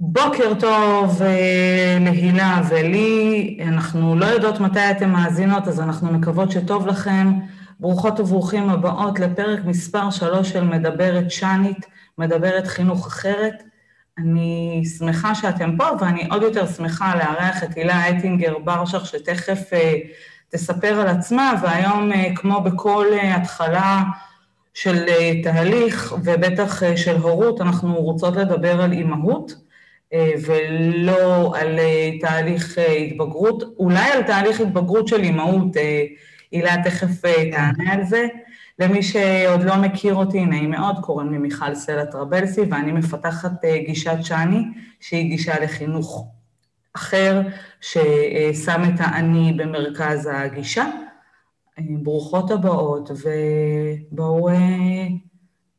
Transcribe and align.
בוקר 0.00 0.52
טוב 0.60 1.22
אה, 1.22 1.98
להילה 2.00 2.60
ולי, 2.68 3.58
אנחנו 3.66 4.16
לא 4.16 4.26
יודעות 4.26 4.60
מתי 4.60 4.90
אתן 4.90 5.10
מאזינות, 5.10 5.68
אז 5.68 5.80
אנחנו 5.80 6.12
מקוות 6.12 6.50
שטוב 6.50 6.86
לכם. 6.86 7.32
ברוכות 7.80 8.20
וברוכים 8.20 8.70
הבאות 8.70 9.20
לפרק 9.20 9.64
מספר 9.64 10.10
3 10.10 10.48
של 10.48 10.64
מדברת 10.64 11.30
שנית, 11.30 11.86
מדברת 12.18 12.66
חינוך 12.66 13.06
אחרת. 13.06 13.62
אני 14.18 14.82
שמחה 14.98 15.34
שאתם 15.34 15.76
פה, 15.76 15.84
ואני 16.00 16.28
עוד 16.30 16.42
יותר 16.42 16.66
שמחה 16.66 17.16
לארח 17.16 17.64
את 17.64 17.74
הילה 17.74 18.10
אטינגר 18.10 18.58
ברשך, 18.64 19.06
שתכף 19.06 19.72
uh, 19.72 19.76
תספר 20.48 21.00
על 21.00 21.08
עצמה, 21.08 21.52
והיום, 21.62 22.12
uh, 22.12 22.16
כמו 22.34 22.60
בכל 22.60 23.06
uh, 23.10 23.26
התחלה 23.26 24.02
של 24.74 25.04
uh, 25.06 25.44
תהליך, 25.44 26.14
ובטח 26.24 26.82
uh, 26.82 26.96
של 26.96 27.16
הורות, 27.16 27.60
אנחנו 27.60 27.94
רוצות 27.94 28.36
לדבר 28.36 28.82
על 28.82 28.92
אימהות. 28.92 29.65
אה, 30.12 30.32
ולא 30.46 31.56
על 31.56 31.78
אה, 31.78 32.10
תהליך 32.20 32.78
אה, 32.78 32.92
התבגרות, 32.92 33.62
אולי 33.78 34.10
על 34.12 34.22
תהליך 34.22 34.60
התבגרות 34.60 35.08
של 35.08 35.22
אימהות, 35.22 35.76
הילה 36.52 36.82
תכף 36.84 37.22
תענה 37.50 37.92
על 37.92 38.04
זה. 38.04 38.26
למי 38.78 39.02
שעוד 39.02 39.62
לא 39.62 39.76
מכיר 39.76 40.14
אותי, 40.14 40.44
נעים 40.44 40.70
מאוד, 40.70 40.96
קוראים 41.00 41.32
לי 41.32 41.38
מיכל 41.38 41.74
סלע 41.74 42.04
טרבלסי, 42.04 42.60
ואני 42.60 42.92
מפתחת 42.92 43.64
גישת 43.86 44.18
שאני, 44.22 44.62
שהיא 45.00 45.30
גישה 45.30 45.60
לחינוך 45.60 46.28
אחר, 46.92 47.42
ששם 47.80 48.82
את 48.84 49.00
האני 49.00 49.52
במרכז 49.56 50.30
הגישה. 50.32 50.86
ברוכות 51.78 52.50
הבאות, 52.50 53.10
ובואו 54.12 54.48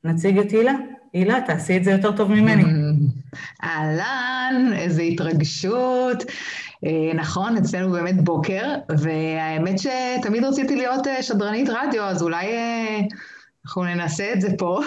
נציג 0.04 0.38
את 0.40 0.52
הילה. 0.52 0.74
הילה, 1.14 1.42
תעשי 1.48 1.78
את 1.78 1.84
זה 1.84 1.92
יותר 1.92 2.18
טוב 2.18 2.32
ממני. 2.32 2.64
אהלן, 3.64 4.72
איזו 4.76 5.02
התרגשות. 5.02 6.24
אה, 6.86 7.14
נכון, 7.14 7.58
אצלנו 7.58 7.92
באמת 7.92 8.24
בוקר, 8.24 8.74
והאמת 8.98 9.76
שתמיד 9.80 10.44
רציתי 10.44 10.76
להיות 10.76 11.08
אה, 11.08 11.24
שדרנית 11.24 11.70
רדיו, 11.70 12.04
אז 12.04 12.22
אולי 12.22 12.46
אה, 12.46 13.00
אנחנו 13.66 13.84
ננסה 13.84 14.34
את 14.34 14.42
זה 14.42 14.50
פה. 14.58 14.80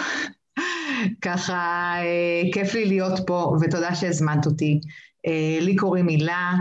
ככה, 1.25 1.95
כיף 2.53 2.73
לי 2.73 2.85
להיות 2.85 3.19
פה, 3.27 3.57
ותודה 3.61 3.95
שהזמנת 3.95 4.45
אותי. 4.45 4.79
לי 5.61 5.75
קוראים 5.75 6.07
הילה, 6.07 6.53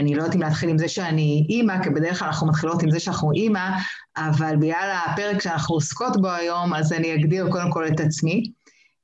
אני 0.00 0.14
לא 0.14 0.22
יודעת 0.22 0.36
אם 0.36 0.42
להתחיל 0.42 0.68
עם 0.68 0.78
זה 0.78 0.88
שאני 0.88 1.46
אימא, 1.48 1.82
כי 1.82 1.90
בדרך 1.90 2.18
כלל 2.18 2.28
אנחנו 2.28 2.46
מתחילות 2.46 2.82
עם 2.82 2.90
זה 2.90 3.00
שאנחנו 3.00 3.32
אימא, 3.32 3.68
אבל 4.16 4.56
בגלל 4.56 4.96
הפרק 5.06 5.40
שאנחנו 5.40 5.74
עוסקות 5.74 6.20
בו 6.20 6.28
היום, 6.28 6.74
אז 6.74 6.92
אני 6.92 7.14
אגדיר 7.14 7.48
קודם 7.50 7.70
כל 7.70 7.86
את 7.86 8.00
עצמי. 8.00 8.44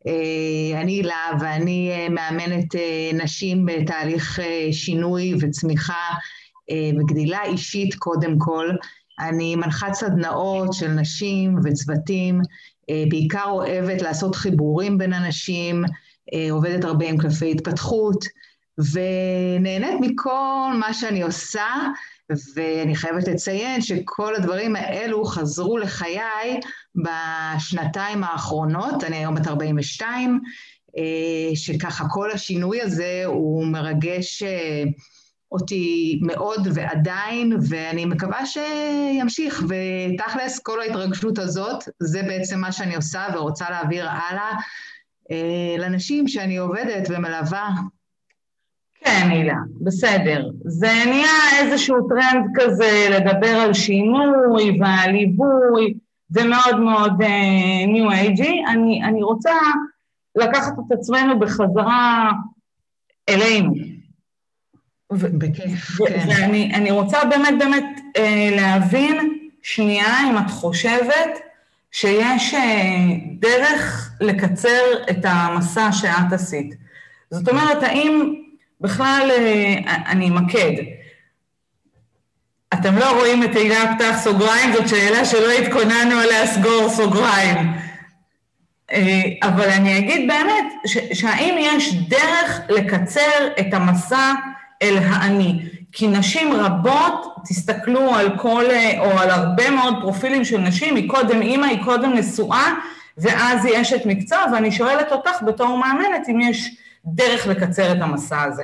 אה, 0.06 0.80
אני 0.80 0.92
הילה 0.92 1.30
ואני 1.40 1.90
אה, 1.92 2.08
מאמנת 2.08 2.74
אה, 2.74 3.10
נשים 3.14 3.66
בתהליך 3.66 4.40
שינוי 4.72 5.34
וצמיחה 5.40 6.14
וגדילה 7.00 7.44
אישית 7.44 7.94
קודם 7.94 8.38
כל. 8.38 8.68
אני 9.20 9.56
מנחת 9.56 9.94
סדנאות 9.94 10.72
של 10.72 10.88
נשים 10.88 11.56
וצוותים, 11.64 12.40
בעיקר 13.08 13.44
אוהבת 13.46 14.02
לעשות 14.02 14.34
חיבורים 14.34 14.98
בין 14.98 15.12
אנשים, 15.12 15.84
עובדת 16.50 16.84
הרבה 16.84 17.08
עם 17.08 17.18
קלפי 17.18 17.50
התפתחות, 17.50 18.24
ונהנית 18.78 20.00
מכל 20.00 20.72
מה 20.80 20.94
שאני 20.94 21.22
עושה, 21.22 21.66
ואני 22.54 22.94
חייבת 22.96 23.28
לציין 23.28 23.80
שכל 23.80 24.34
הדברים 24.34 24.76
האלו 24.76 25.24
חזרו 25.24 25.78
לחיי 25.78 26.60
בשנתיים 26.94 28.24
האחרונות, 28.24 29.04
אני 29.04 29.16
היום 29.16 29.34
בת 29.34 29.48
42, 29.48 30.40
אה, 30.96 31.56
שככה 31.56 32.04
כל 32.08 32.30
השינוי 32.30 32.82
הזה 32.82 33.22
הוא 33.26 33.66
מרגש 33.66 34.42
אה, 34.42 34.82
אותי 35.52 36.18
מאוד 36.22 36.68
ועדיין, 36.74 37.52
ואני 37.68 38.04
מקווה 38.04 38.46
שימשיך, 38.46 39.62
ותכלס 39.68 40.58
כל 40.58 40.80
ההתרגשות 40.80 41.38
הזאת, 41.38 41.84
זה 41.98 42.22
בעצם 42.22 42.60
מה 42.60 42.72
שאני 42.72 42.96
עושה 42.96 43.26
ורוצה 43.34 43.70
להעביר 43.70 44.08
הלאה 44.10 44.52
אה, 45.30 45.76
לנשים 45.78 46.28
שאני 46.28 46.56
עובדת 46.56 47.08
ומלווה 47.10 47.70
כן, 49.04 49.28
הילה, 49.30 49.56
בסדר. 49.80 50.50
זה 50.64 50.92
נהיה 51.06 51.60
איזשהו 51.60 52.08
טרנד 52.08 52.46
כזה 52.54 53.08
לדבר 53.10 53.48
על 53.48 53.74
שינוי 53.74 54.78
ועל 54.80 55.10
ליווי, 55.10 55.94
זה 56.28 56.44
מאוד 56.44 56.80
מאוד 56.80 57.12
ניו 57.86 58.10
uh, 58.10 58.12
אייג'י. 58.12 58.62
אני, 58.68 59.04
אני 59.04 59.22
רוצה 59.22 59.52
לקחת 60.36 60.72
את 60.72 60.92
עצמנו 60.92 61.38
בחזרה 61.38 62.30
אלינו. 63.28 63.74
בכיף, 65.12 65.98
כן. 66.08 66.28
ואני 66.28 66.90
רוצה 66.90 67.18
באמת 67.24 67.54
באמת 67.58 67.84
uh, 68.18 68.20
להבין 68.56 69.38
שנייה 69.62 70.30
אם 70.30 70.38
את 70.38 70.50
חושבת 70.50 71.38
שיש 71.92 72.54
uh, 72.54 72.58
דרך 73.40 74.10
לקצר 74.20 74.82
את 75.10 75.24
המסע 75.24 75.92
שאת 75.92 76.32
עשית. 76.32 76.74
זאת 77.30 77.48
אומרת, 77.48 77.82
האם 77.82 78.34
בכלל, 78.80 79.30
אה, 79.30 79.94
אני 80.06 80.28
אמקד. 80.28 80.72
אתם 82.74 82.98
לא 82.98 83.18
רואים 83.18 83.44
את 83.44 83.52
תהילה 83.52 83.94
פתח 83.96 84.16
סוגריים, 84.18 84.72
זאת 84.72 84.88
שאלה 84.88 85.24
שלא 85.24 85.52
התכוננו 85.52 86.18
עליה 86.18 86.46
סגור 86.46 86.88
סוגריים. 86.88 87.56
אה, 88.92 89.22
אבל 89.42 89.70
אני 89.70 89.98
אגיד 89.98 90.28
באמת, 90.28 90.64
שהאם 91.12 91.54
יש 91.58 91.94
דרך 91.94 92.60
לקצר 92.68 93.48
את 93.60 93.74
המסע 93.74 94.32
אל 94.82 94.98
האני? 95.02 95.62
כי 95.92 96.08
נשים 96.08 96.52
רבות, 96.52 97.34
תסתכלו 97.48 98.14
על 98.14 98.38
כל, 98.38 98.64
אה, 98.70 99.00
או 99.00 99.18
על 99.18 99.30
הרבה 99.30 99.70
מאוד 99.70 99.94
פרופילים 100.00 100.44
של 100.44 100.58
נשים, 100.58 100.96
היא 100.96 101.08
קודם 101.08 101.42
אימא, 101.42 101.66
היא 101.66 101.84
קודם 101.84 102.14
נשואה, 102.14 102.74
ואז 103.18 103.64
היא 103.64 103.80
אשת 103.80 104.06
מקצוע, 104.06 104.38
ואני 104.52 104.72
שואלת 104.72 105.12
אותך 105.12 105.42
בתור 105.42 105.78
מאמנת 105.78 106.28
אם 106.28 106.40
יש 106.40 106.76
דרך 107.04 107.46
לקצר 107.46 107.92
את 107.92 107.98
המסע 108.00 108.42
הזה. 108.42 108.62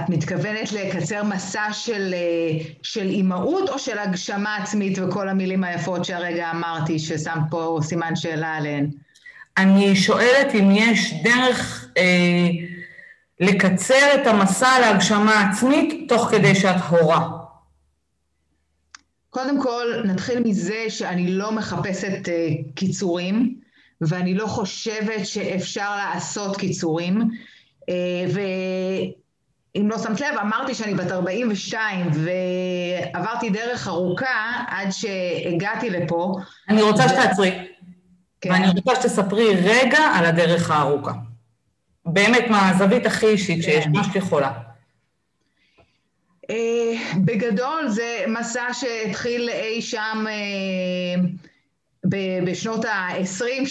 את 0.00 0.08
מתכוונת 0.08 0.72
לקצר 0.72 1.24
מסע 1.24 1.72
של, 1.72 2.14
אה, 2.14 2.64
של 2.82 3.08
אימהות 3.08 3.68
או 3.68 3.78
של 3.78 3.98
הגשמה 3.98 4.56
עצמית 4.56 4.98
וכל 4.98 5.28
המילים 5.28 5.64
היפות 5.64 6.04
שהרגע 6.04 6.50
אמרתי, 6.50 6.98
ששם 6.98 7.38
פה 7.50 7.78
סימן 7.82 8.16
שאלה 8.16 8.56
עליהן? 8.56 8.90
אני 9.56 9.96
שואלת 9.96 10.54
אם 10.54 10.70
יש 10.70 11.14
דרך 11.22 11.88
אה, 11.96 12.48
לקצר 13.40 14.14
את 14.14 14.26
המסע 14.26 14.80
להגשמה 14.80 15.48
עצמית 15.48 16.08
תוך 16.08 16.28
כדי 16.30 16.54
שאת 16.54 16.80
הורה. 16.88 17.28
קודם 19.30 19.62
כל, 19.62 19.86
נתחיל 20.04 20.42
מזה 20.44 20.84
שאני 20.88 21.32
לא 21.32 21.52
מחפשת 21.52 22.28
אה, 22.28 22.48
קיצורים. 22.74 23.61
ואני 24.08 24.34
לא 24.34 24.46
חושבת 24.46 25.26
שאפשר 25.26 25.96
לעשות 25.96 26.56
קיצורים. 26.56 27.30
אה, 27.88 27.94
ואם 28.34 29.88
לא 29.88 29.98
שמת 29.98 30.20
לב, 30.20 30.38
אמרתי 30.40 30.74
שאני 30.74 30.94
בת 30.94 31.12
42 31.12 32.10
ועברתי 32.12 33.50
דרך 33.50 33.88
ארוכה 33.88 34.64
עד 34.66 34.88
שהגעתי 34.90 35.90
לפה. 35.90 36.34
אני 36.68 36.82
רוצה. 36.82 37.08
שתעצרי. 37.08 37.68
כן. 38.40 38.50
ואני 38.50 38.68
רוצה 38.68 38.94
שתספרי 38.94 39.54
רגע 39.64 39.98
על 39.98 40.24
הדרך 40.24 40.70
הארוכה. 40.70 41.12
באמת, 42.06 42.44
מהזווית 42.50 43.06
הכי 43.06 43.26
אישית 43.26 43.62
שיש, 43.62 43.84
כן. 43.84 43.92
מה 43.92 44.04
שאת 44.04 44.16
יכולה. 44.16 44.52
אה, 46.50 46.92
בגדול 47.16 47.88
זה 47.88 48.24
מסע 48.28 48.66
שהתחיל 48.72 49.48
אי 49.48 49.82
שם... 49.82 50.24
אה, 50.28 51.28
בשנות 52.44 52.84
ה-20 52.84 53.66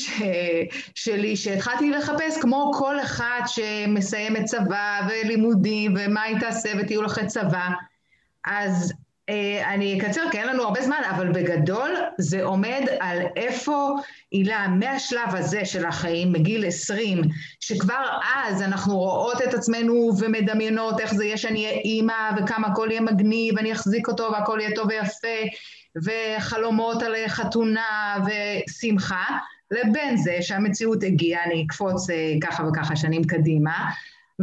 שלי, 0.95 1.35
שהתחלתי 1.35 1.91
לחפש 1.91 2.41
כמו 2.41 2.71
כל 2.73 2.99
אחד 2.99 3.41
שמסיימת 3.47 4.45
צבא 4.45 5.01
ולימודים 5.09 5.93
ומה 5.99 6.21
היא 6.21 6.39
תעשה 6.39 6.71
וטיול 6.79 7.05
אחרי 7.05 7.27
צבא. 7.27 7.69
אז 8.45 8.93
אה, 9.29 9.73
אני 9.73 9.99
אקצר 9.99 10.21
כי 10.31 10.37
אין 10.37 10.47
לנו 10.47 10.63
הרבה 10.63 10.81
זמן, 10.81 11.01
אבל 11.09 11.31
בגדול 11.31 11.95
זה 12.17 12.43
עומד 12.43 12.81
על 12.99 13.17
איפה 13.35 13.95
הילה 14.31 14.67
מהשלב 14.67 15.35
הזה 15.35 15.65
של 15.65 15.85
החיים, 15.85 16.33
מגיל 16.33 16.65
20, 16.65 17.21
שכבר 17.59 18.05
אז 18.35 18.61
אנחנו 18.61 18.97
רואות 18.97 19.41
את 19.41 19.53
עצמנו 19.53 20.11
ומדמיינות 20.19 20.99
איך 20.99 21.13
זה 21.13 21.25
יהיה 21.25 21.37
שאני 21.37 21.65
אהיה 21.65 21.79
אימא 21.79 22.31
וכמה 22.37 22.67
הכל 22.67 22.87
יהיה 22.91 23.01
מגניב 23.01 23.53
ואני 23.57 23.71
אחזיק 23.71 24.07
אותו 24.07 24.31
והכל 24.31 24.57
יהיה 24.61 24.75
טוב 24.75 24.87
ויפה. 24.87 25.27
וחלומות 25.95 27.03
על 27.03 27.15
חתונה 27.27 28.17
ושמחה, 28.25 29.25
לבין 29.71 30.17
זה 30.17 30.37
שהמציאות 30.41 31.03
הגיעה, 31.03 31.43
אני 31.43 31.65
אקפוץ 31.67 32.09
אה, 32.09 32.33
ככה 32.41 32.63
וככה 32.67 32.95
שנים 32.95 33.23
קדימה, 33.23 33.89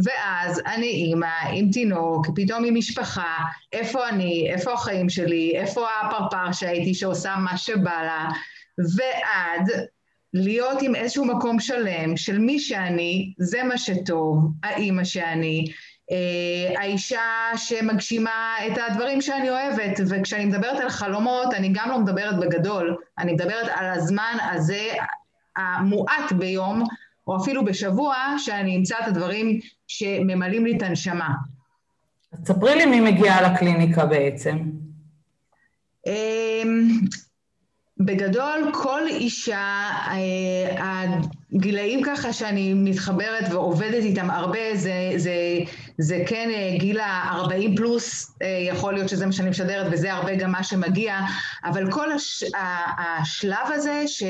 ואז 0.03 0.61
אני 0.65 0.87
אימא 0.87 1.29
עם 1.53 1.69
תינוק, 1.71 2.27
פתאום 2.35 2.65
עם 2.65 2.75
משפחה, 2.75 3.37
איפה 3.73 4.09
אני, 4.09 4.49
איפה 4.51 4.73
החיים 4.73 5.09
שלי, 5.09 5.53
איפה 5.55 5.87
הפרפר 6.01 6.51
שהייתי 6.51 6.93
שעושה 6.93 7.35
מה 7.35 7.57
שבא 7.57 8.01
לה, 8.03 8.29
ועד 8.77 9.87
להיות 10.33 10.81
עם 10.81 10.95
איזשהו 10.95 11.25
מקום 11.25 11.59
שלם 11.59 12.17
של 12.17 12.39
מי 12.39 12.59
שאני, 12.59 13.33
זה 13.37 13.63
מה 13.63 13.77
שטוב, 13.77 14.51
האימא 14.63 15.03
שאני, 15.03 15.65
האישה 16.77 17.21
שמגשימה 17.55 18.55
את 18.67 18.77
הדברים 18.87 19.21
שאני 19.21 19.49
אוהבת, 19.49 19.99
וכשאני 20.09 20.45
מדברת 20.45 20.79
על 20.79 20.89
חלומות, 20.89 21.53
אני 21.53 21.69
גם 21.73 21.89
לא 21.89 21.99
מדברת 21.99 22.39
בגדול, 22.39 22.97
אני 23.19 23.33
מדברת 23.33 23.67
על 23.75 23.85
הזמן 23.85 24.37
הזה 24.51 24.89
המועט 25.57 26.31
ביום, 26.31 26.83
או 27.27 27.37
אפילו 27.37 27.65
בשבוע, 27.65 28.15
שאני 28.37 28.77
אמצא 28.77 28.95
את 29.03 29.07
הדברים 29.07 29.59
שממלאים 29.87 30.65
לי 30.65 30.77
את 30.77 30.83
הנשמה. 30.83 31.29
אז 32.33 32.39
ספרי 32.47 32.75
לי 32.75 32.85
מי 32.85 33.11
מגיעה 33.11 33.41
לקליניקה 33.41 34.05
בעצם. 34.05 34.57
בגדול, 37.99 38.71
כל 38.73 39.07
אישה, 39.07 39.89
אה, 40.07 41.05
הגילאים 41.53 42.03
ככה 42.03 42.33
שאני 42.33 42.73
מתחברת 42.73 43.43
ועובדת 43.51 44.03
איתם 44.03 44.29
הרבה, 44.31 44.59
זה, 44.73 44.93
זה, 45.15 45.33
זה 45.97 46.23
כן 46.27 46.49
אה, 46.53 46.77
גיל 46.77 46.99
ה-40 46.99 47.75
פלוס, 47.77 48.35
אה, 48.41 48.47
יכול 48.69 48.93
להיות 48.93 49.09
שזה 49.09 49.25
מה 49.25 49.31
שאני 49.31 49.49
משדרת, 49.49 49.87
וזה 49.91 50.13
הרבה 50.13 50.35
גם 50.35 50.51
מה 50.51 50.63
שמגיע, 50.63 51.19
אבל 51.65 51.91
כל 51.91 52.11
הש, 52.11 52.43
השלב 52.97 53.67
הזה, 53.73 54.03
ש, 54.07 54.23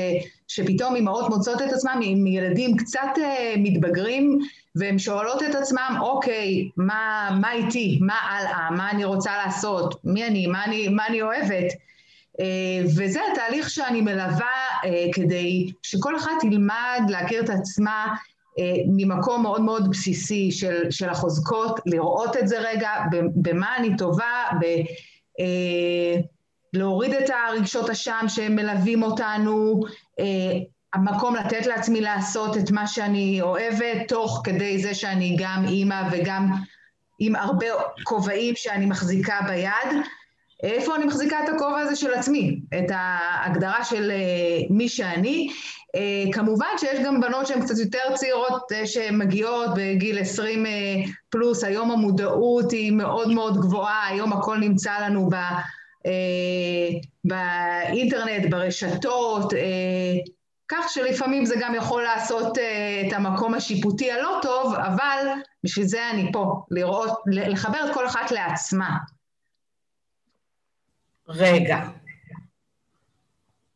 שפתאום 0.48 0.96
אימהות 0.96 1.28
מוצאות 1.28 1.62
את 1.62 1.72
עצמם 1.72 2.00
עם 2.02 2.26
ילדים 2.26 2.76
קצת 2.76 3.10
מתבגרים, 3.56 4.38
והן 4.76 4.98
שואלות 4.98 5.42
את 5.42 5.54
עצמם, 5.54 5.98
אוקיי, 6.00 6.68
מה, 6.76 7.30
מה 7.40 7.52
איתי? 7.52 7.98
מה 8.02 8.14
הלאה? 8.14 8.70
מה 8.70 8.90
אני 8.90 9.04
רוצה 9.04 9.30
לעשות? 9.44 9.94
מי 10.04 10.26
אני? 10.26 10.46
מה 10.46 10.64
אני, 10.64 10.88
מה 10.88 11.06
אני 11.06 11.22
אוהבת? 11.22 11.89
אה, 12.40 12.82
וזה 12.84 13.20
התהליך 13.32 13.70
שאני 13.70 14.00
מלווה 14.00 14.56
אה, 14.84 15.06
כדי 15.12 15.72
שכל 15.82 16.16
אחת 16.16 16.30
תלמד 16.40 17.02
להכיר 17.08 17.44
את 17.44 17.50
עצמה 17.50 18.14
אה, 18.58 18.72
ממקום 18.86 19.42
מאוד 19.42 19.60
מאוד 19.60 19.90
בסיסי 19.90 20.50
של, 20.50 20.90
של 20.90 21.08
החוזקות, 21.08 21.80
לראות 21.86 22.36
את 22.36 22.48
זה 22.48 22.58
רגע, 22.58 22.90
במה 23.34 23.76
אני 23.76 23.96
טובה, 23.96 24.44
ב, 24.60 24.64
להוריד 26.72 27.14
את 27.14 27.30
הרגשות 27.30 27.90
אשם 27.90 28.24
שהם 28.28 28.56
מלווים 28.56 29.02
אותנו, 29.02 29.80
המקום 30.92 31.36
לתת 31.36 31.66
לעצמי 31.66 32.00
לעשות 32.00 32.56
את 32.56 32.70
מה 32.70 32.86
שאני 32.86 33.42
אוהבת, 33.42 34.08
תוך 34.08 34.40
כדי 34.44 34.82
זה 34.82 34.94
שאני 34.94 35.36
גם 35.38 35.64
אימא 35.68 36.02
וגם 36.12 36.50
עם 37.18 37.36
הרבה 37.36 37.66
כובעים 38.04 38.54
שאני 38.56 38.86
מחזיקה 38.86 39.40
ביד. 39.48 40.04
איפה 40.62 40.96
אני 40.96 41.04
מחזיקה 41.04 41.44
את 41.44 41.48
הכובע 41.48 41.78
הזה 41.78 41.96
של 41.96 42.14
עצמי, 42.14 42.60
את 42.78 42.90
ההגדרה 42.90 43.84
של 43.84 44.10
uh, 44.10 44.66
מי 44.72 44.88
שאני. 44.88 45.48
Uh, 45.96 46.32
כמובן 46.32 46.66
שיש 46.78 47.00
גם 47.04 47.20
בנות 47.20 47.46
שהן 47.46 47.60
קצת 47.60 47.78
יותר 47.78 48.14
צעירות 48.14 48.72
uh, 48.72 48.86
שמגיעות 48.86 49.70
בגיל 49.76 50.18
20 50.18 50.66
uh, 50.66 50.68
פלוס, 51.30 51.64
היום 51.64 51.90
המודעות 51.90 52.70
היא 52.70 52.92
מאוד 52.92 53.32
מאוד 53.32 53.60
גבוהה, 53.60 54.06
היום 54.06 54.32
הכל 54.32 54.58
נמצא 54.58 54.92
לנו 55.00 55.30
ב, 55.30 55.36
באינטרנט, 57.24 58.50
ברשתות, 58.50 59.52
כך 60.68 60.88
שלפעמים 60.88 61.44
זה 61.44 61.54
גם 61.60 61.74
יכול 61.74 62.02
לעשות 62.02 62.58
את 62.58 63.12
המקום 63.12 63.54
השיפוטי 63.54 64.12
הלא 64.12 64.38
טוב, 64.42 64.74
אבל 64.74 65.26
בשביל 65.64 65.86
זה 65.86 66.10
אני 66.10 66.32
פה, 66.32 66.62
לראות, 66.70 67.10
לחבר 67.26 67.78
את 67.86 67.94
כל 67.94 68.06
אחת 68.06 68.30
לעצמה. 68.30 68.96
רגע. 71.34 71.80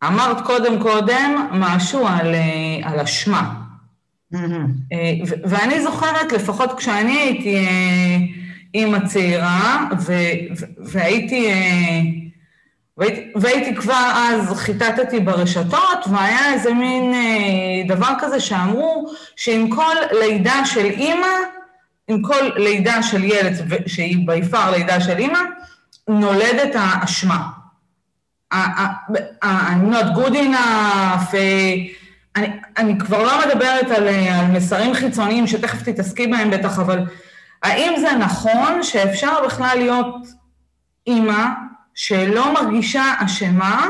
אמרת 0.04 0.40
קודם 0.46 0.82
קודם 0.82 1.48
משהו 1.52 2.06
על, 2.06 2.34
אה, 2.34 2.90
על 2.90 3.00
אשמה. 3.00 3.54
Mm-hmm. 4.34 4.36
ואני 5.44 5.82
זוכרת, 5.82 6.32
לפחות 6.32 6.78
כשאני 6.78 7.12
הייתי 7.12 7.56
אה, 7.56 8.16
אימא 8.74 8.98
צעירה, 9.06 9.88
והייתי, 10.78 11.48
והייתי, 12.96 13.32
והייתי 13.34 13.74
כבר 13.74 14.12
אז, 14.16 14.52
חיטטתי 14.56 15.20
ברשתות, 15.20 16.06
והיה 16.10 16.52
איזה 16.52 16.74
מין 16.74 17.14
דבר 17.88 18.10
כזה 18.18 18.40
שאמרו 18.40 19.10
שעם 19.36 19.70
כל 19.70 19.94
לידה 20.20 20.64
של 20.64 20.84
אימא, 20.84 21.26
עם 22.08 22.22
כל 22.22 22.50
לידה 22.56 23.02
של 23.02 23.24
ילד, 23.24 23.52
שהיא 23.86 24.26
ביפר 24.26 24.70
לידה 24.70 25.00
של 25.00 25.18
אימא, 25.18 25.40
נולדת 26.08 26.74
האשמה. 26.74 27.48
I'm 28.52 29.90
not 29.90 30.14
good 30.16 30.34
enough, 30.34 31.34
אני, 32.36 32.48
אני 32.76 32.98
כבר 32.98 33.22
לא 33.22 33.32
מדברת 33.46 33.90
על, 33.90 34.08
על 34.08 34.46
מסרים 34.46 34.94
חיצוניים 34.94 35.46
שתכף 35.46 35.82
תתעסקי 35.82 36.26
בהם 36.26 36.50
בטח, 36.50 36.78
אבל 36.78 37.04
האם 37.62 37.92
זה 38.00 38.12
נכון 38.18 38.82
שאפשר 38.82 39.46
בכלל 39.46 39.78
להיות 39.78 40.26
אימא 41.06 41.46
שלא 41.94 42.52
מרגישה 42.54 43.04
אשמה 43.18 43.88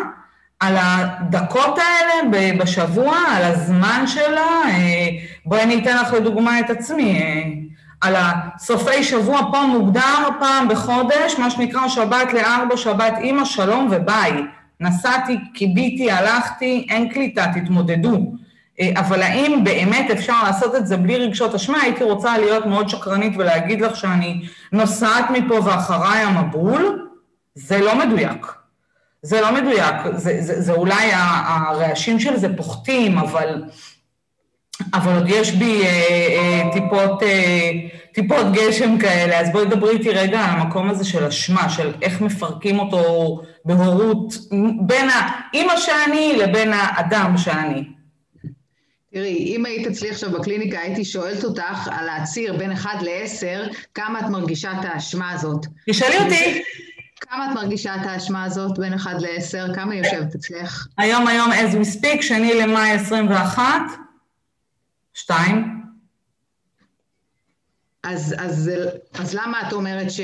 על 0.60 0.76
הדקות 0.78 1.78
האלה 1.78 2.30
בשבוע, 2.58 3.18
על 3.36 3.44
הזמן 3.44 4.04
שלה? 4.06 4.62
אה, 4.64 5.08
בואי 5.46 5.62
אני 5.62 5.82
אתן 5.82 5.96
לך 5.96 6.12
לדוגמה 6.12 6.60
את 6.60 6.70
עצמי. 6.70 7.63
על 8.04 8.14
הסופי 8.16 9.04
שבוע 9.04 9.40
פה 9.52 9.62
מוגדר 9.62 10.28
פעם 10.40 10.68
בחודש, 10.68 11.38
מה 11.38 11.50
שנקרא 11.50 11.88
שבת 11.88 12.32
לארבע, 12.32 12.76
שבת 12.76 13.14
אימא, 13.20 13.44
שלום 13.44 13.88
וביי. 13.90 14.32
נסעתי, 14.80 15.36
קיביתי, 15.54 16.10
הלכתי, 16.10 16.86
אין 16.90 17.08
קליטה, 17.08 17.46
תתמודדו. 17.54 18.32
אה, 18.80 18.92
אבל 18.96 19.22
האם 19.22 19.64
באמת 19.64 20.10
אפשר 20.10 20.42
לעשות 20.42 20.74
את 20.74 20.86
זה 20.86 20.96
בלי 20.96 21.16
רגשות 21.16 21.54
אשמה? 21.54 21.82
הייתי 21.82 22.04
רוצה 22.04 22.38
להיות 22.38 22.66
מאוד 22.66 22.88
שקרנית 22.88 23.32
ולהגיד 23.36 23.80
לך 23.80 23.96
שאני 23.96 24.42
נוסעת 24.72 25.24
מפה 25.30 25.60
ואחריי 25.64 26.22
המבול, 26.22 27.08
זה 27.54 27.78
לא 27.78 27.98
מדויק. 27.98 28.46
זה 29.22 29.40
לא 29.40 29.54
מדויק, 29.54 29.94
זה, 30.12 30.36
זה, 30.40 30.60
זה 30.60 30.72
אולי 30.72 31.10
הרעשים 31.12 32.20
של 32.20 32.36
זה 32.36 32.56
פוחתים, 32.56 33.18
אבל 33.18 33.62
אבל 34.94 35.14
עוד 35.14 35.24
יש 35.28 35.52
בי 35.52 35.82
אה, 35.82 35.88
אה, 35.88 36.72
טיפות, 36.72 37.22
אה, 37.22 37.70
טיפות 38.12 38.52
גשם 38.52 38.98
כאלה, 38.98 39.40
אז 39.40 39.52
בואי 39.52 39.64
דברי 39.66 39.90
איתי 39.90 40.10
רגע 40.10 40.40
על 40.40 40.60
המקום 40.60 40.90
הזה 40.90 41.04
של 41.04 41.24
אשמה, 41.24 41.68
של 41.68 41.92
איך 42.02 42.20
מפרקים 42.20 42.78
אותו 42.78 43.40
בהורות 43.64 44.34
בין 44.86 45.08
האימא 45.10 45.76
שאני 45.76 46.36
לבין 46.38 46.72
האדם 46.72 47.34
שאני. 47.38 47.84
תראי, 49.12 49.56
אם 49.56 49.66
היית 49.66 49.86
אצלי 49.86 50.10
עכשיו 50.10 50.30
בקליניקה, 50.30 50.78
הייתי 50.78 51.04
שואלת 51.04 51.44
אותך 51.44 51.88
על 51.90 52.08
הציר 52.08 52.56
בין 52.56 52.72
1 52.72 52.90
ל-10, 53.02 53.74
כמה 53.94 54.20
את 54.20 54.24
מרגישה 54.24 54.72
את 54.72 54.84
האשמה 54.84 55.30
הזאת. 55.32 55.66
תשאלי 55.90 56.18
אותי. 56.18 56.62
כמה 57.20 57.46
את 57.46 57.54
מרגישה 57.54 57.94
את 57.94 58.06
האשמה 58.06 58.44
הזאת 58.44 58.78
בין 58.78 58.94
1 58.94 59.10
ל-10? 59.20 59.74
כמה 59.74 59.92
היא 59.92 60.04
יושבת 60.04 60.34
אצלך? 60.34 60.86
היום, 60.98 61.26
היום, 61.26 61.52
as 61.52 61.74
we 61.74 62.00
speak, 62.00 62.22
שני 62.22 62.54
למאי 62.54 62.90
21. 62.90 64.03
שתיים? 65.14 65.84
אז, 68.04 68.34
אז, 68.38 68.70
אז 69.14 69.34
למה 69.34 69.68
את 69.68 69.72
אומרת 69.72 70.10
ש, 70.10 70.20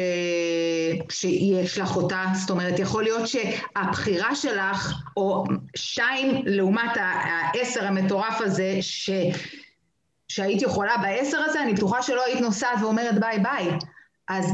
שיש 1.10 1.78
לך 1.78 1.96
אותה? 1.96 2.24
זאת 2.34 2.50
אומרת, 2.50 2.78
יכול 2.78 3.02
להיות 3.02 3.28
שהבחירה 3.28 4.34
שלך, 4.34 4.94
או 5.16 5.44
שתיים 5.76 6.42
לעומת 6.46 6.90
העשר 6.96 7.86
המטורף 7.86 8.40
הזה, 8.40 8.76
ש, 8.80 9.10
שהיית 10.28 10.62
יכולה 10.62 10.96
בעשר 10.96 11.38
הזה, 11.38 11.62
אני 11.62 11.74
בטוחה 11.74 12.02
שלא 12.02 12.24
היית 12.24 12.40
נוסעת 12.40 12.82
ואומרת 12.82 13.20
ביי 13.20 13.38
ביי. 13.38 13.70
אז 14.28 14.52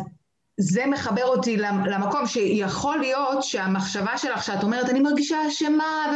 זה 0.61 0.87
מחבר 0.87 1.25
אותי 1.25 1.57
למקום 1.57 2.27
שיכול 2.27 2.99
להיות 2.99 3.43
שהמחשבה 3.43 4.19
שלך, 4.19 4.43
שאת 4.43 4.63
אומרת, 4.63 4.89
אני 4.89 5.01
מרגישה 5.01 5.37
אשמה, 5.49 6.13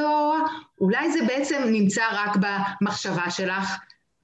אולי 0.80 1.12
זה 1.12 1.18
בעצם 1.26 1.62
נמצא 1.66 2.02
רק 2.12 2.36
במחשבה 2.36 3.30
שלך, 3.30 3.76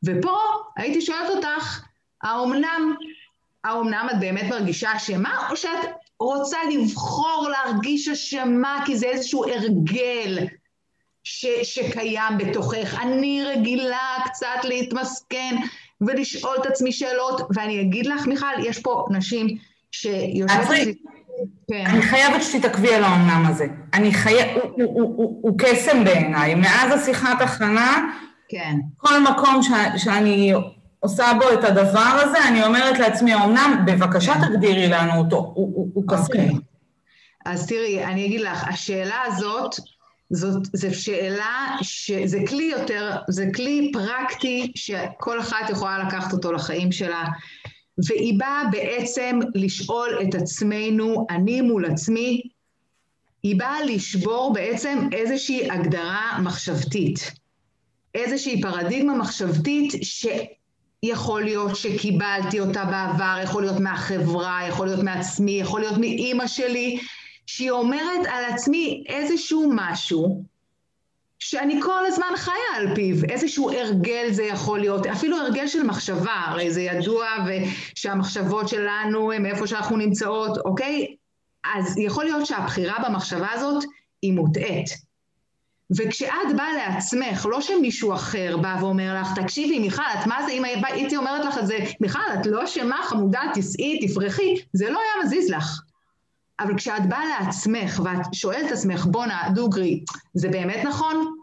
ופה 0.07 0.39
הייתי 0.77 1.01
שואלת 1.01 1.31
אותך, 1.37 1.83
האומנם, 2.23 2.95
האומנם 3.65 4.09
את 4.11 4.21
באמת 4.21 4.45
מרגישה 4.51 4.97
אשמה, 4.97 5.49
או 5.51 5.57
שאת 5.57 5.79
רוצה 6.21 6.59
לבחור 6.73 7.49
להרגיש 7.51 8.09
אשמה 8.09 8.83
כי 8.87 8.97
זה 8.97 9.07
איזשהו 9.07 9.45
הרגל 9.45 10.39
ש, 11.25 11.47
שקיים 11.63 12.39
בתוכך. 12.39 12.99
אני 13.03 13.45
רגילה 13.45 14.17
קצת 14.25 14.65
להתמסכן 14.65 15.57
ולשאול 16.01 16.57
את 16.61 16.67
עצמי 16.67 16.93
שאלות, 16.93 17.41
ואני 17.55 17.81
אגיד 17.81 18.07
לך, 18.07 18.27
מיכל, 18.27 18.47
יש 18.65 18.79
פה 18.79 19.07
נשים 19.11 19.59
שיושבות... 19.93 20.67
כן. 21.69 21.85
אני 21.87 22.03
חייבת 22.03 22.43
שתתעכבי 22.43 22.95
על 22.95 23.05
האומנם 23.05 23.45
הזה. 23.49 23.67
אני 23.95 24.15
חייבת, 24.15 24.63
הוא, 24.63 24.73
הוא, 24.77 25.15
הוא, 25.17 25.41
הוא 25.43 25.59
קסם 25.59 26.05
בעיניי. 26.05 26.55
מאז 26.55 27.01
השיחת 27.03 27.41
הכנה, 27.41 28.19
כן. 28.49 28.77
כל 28.97 29.23
מקום 29.23 29.63
ש, 29.63 29.69
שאני 30.05 30.53
עושה 31.01 31.25
בו 31.39 31.53
את 31.53 31.65
הדבר 31.65 32.21
הזה, 32.23 32.49
אני 32.49 32.65
אומרת 32.65 32.99
לעצמי, 32.99 33.35
אמנם, 33.35 33.85
בבקשה 33.87 34.35
כן. 34.35 34.41
תגדירי 34.49 34.89
לנו 34.89 35.19
אותו, 35.19 35.37
הוא, 35.37 35.53
הוא, 35.55 35.91
הוא 35.95 36.05
קסום. 36.09 36.27
Okay. 36.27 36.61
אז 37.47 37.67
תראי, 37.67 38.05
אני 38.05 38.27
אגיד 38.27 38.41
לך, 38.41 38.69
השאלה 38.69 39.23
הזאת, 39.27 39.75
זאת 40.31 40.67
זו 40.73 41.01
שאלה, 41.01 41.77
שזה 41.83 42.39
כלי 42.49 42.65
יותר, 42.65 43.17
זה 43.29 43.47
כלי 43.55 43.91
פרקטי 43.93 44.73
שכל 44.75 45.41
אחת 45.41 45.71
יכולה 45.71 45.99
לקחת 45.99 46.33
אותו 46.33 46.53
לחיים 46.53 46.93
שלה, 46.93 47.25
והיא 48.09 48.39
באה 48.39 48.63
בעצם 48.71 49.39
לשאול 49.55 50.19
את 50.23 50.35
עצמנו, 50.35 51.27
אני 51.31 51.61
מול 51.61 51.87
עצמי, 51.87 52.43
היא 53.43 53.59
באה 53.59 53.85
לשבור 53.85 54.53
בעצם 54.53 55.09
איזושהי 55.13 55.71
הגדרה 55.71 56.39
מחשבתית, 56.43 57.33
איזושהי 58.17 58.63
פרדיגמה 58.63 59.15
מחשבתית 59.15 59.93
שיכול 60.03 61.45
להיות 61.45 61.77
שקיבלתי 61.77 62.61
אותה 62.61 62.85
בעבר, 62.85 63.39
יכול 63.45 63.63
להיות 63.63 63.81
מהחברה, 63.81 64.61
יכול 64.69 64.87
להיות 64.87 65.03
מעצמי, 65.03 65.61
יכול 65.61 65.81
להיות 65.81 65.99
מאימא 65.99 66.47
שלי, 66.47 66.99
שהיא 67.47 67.71
אומרת 67.71 68.27
על 68.29 68.45
עצמי 68.45 69.05
איזשהו 69.09 69.71
משהו 69.75 70.45
שאני 71.39 71.83
כל 71.83 72.07
הזמן 72.07 72.33
חיה 72.37 72.77
על 72.77 72.95
פיו, 72.95 73.17
איזשהו 73.29 73.71
הרגל 73.71 74.29
זה 74.31 74.43
יכול 74.43 74.81
להיות, 74.81 75.07
אפילו 75.07 75.37
הרגל 75.37 75.67
של 75.67 75.83
מחשבה, 75.83 76.43
הרי 76.47 76.71
זה 76.71 76.83
ידוע 76.83 77.27
שהמחשבות 77.95 78.69
שלנו 78.69 79.33
הם 79.33 79.47
איפה 79.47 79.67
שאנחנו 79.67 79.97
נמצאות, 79.97 80.59
אוקיי? 80.59 81.07
אז 81.75 81.99
יכול 81.99 82.25
להיות 82.25 82.47
שהבחירה 82.47 82.95
במחשבה 83.09 83.53
הזאת 83.53 83.85
היא 84.23 84.33
מוטעית. 84.33 85.06
וכשאת 85.91 86.57
באה 86.57 86.73
לעצמך, 86.73 87.47
לא 87.51 87.61
שמישהו 87.61 88.15
אחר 88.15 88.57
בא 88.57 88.77
ואומר 88.81 89.21
לך, 89.21 89.39
תקשיבי 89.39 89.79
מיכל, 89.79 90.03
את 90.21 90.27
מה 90.27 90.43
זה, 90.47 90.53
אם 90.53 90.65
הייתי 90.65 91.17
אומרת 91.17 91.45
לך 91.45 91.59
את 91.59 91.67
זה, 91.67 91.79
מיכל, 92.01 92.19
את 92.41 92.47
לא 92.47 92.65
אשמה, 92.65 93.01
חמודה, 93.05 93.41
תיסעי, 93.55 94.07
תפרחי, 94.07 94.55
זה 94.73 94.91
לא 94.91 94.99
היה 94.99 95.25
מזיז 95.25 95.51
לך. 95.51 95.81
אבל 96.61 96.77
כשאת 96.77 97.09
באה 97.09 97.25
לעצמך 97.27 98.01
ואת 98.05 98.35
שואלת 98.35 98.67
את 98.67 98.73
עצמך, 98.73 99.07
בואנה, 99.07 99.43
דוגרי, 99.55 100.05
זה 100.35 100.49
באמת 100.49 100.85
נכון? 100.85 101.37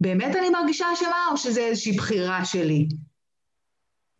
באמת 0.00 0.36
אני 0.36 0.50
מרגישה 0.50 0.86
אשמה 0.92 1.28
או 1.30 1.36
שזה 1.36 1.60
איזושהי 1.60 1.92
בחירה 1.92 2.44
שלי? 2.44 2.88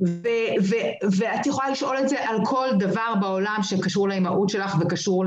ו- 0.06 0.62
ו- 0.62 1.16
ואת 1.18 1.46
יכולה 1.46 1.70
לשאול 1.70 1.98
את 1.98 2.08
זה 2.08 2.28
על 2.28 2.37
כל 2.44 2.68
דבר 2.78 3.14
בעולם 3.20 3.58
שקשור 3.62 4.08
לאימהות 4.08 4.48
שלך 4.48 4.76
וקשור, 4.80 5.25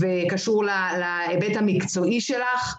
וקשור 0.00 0.64
להיבט 0.64 1.56
המקצועי 1.56 2.20
שלך. 2.20 2.76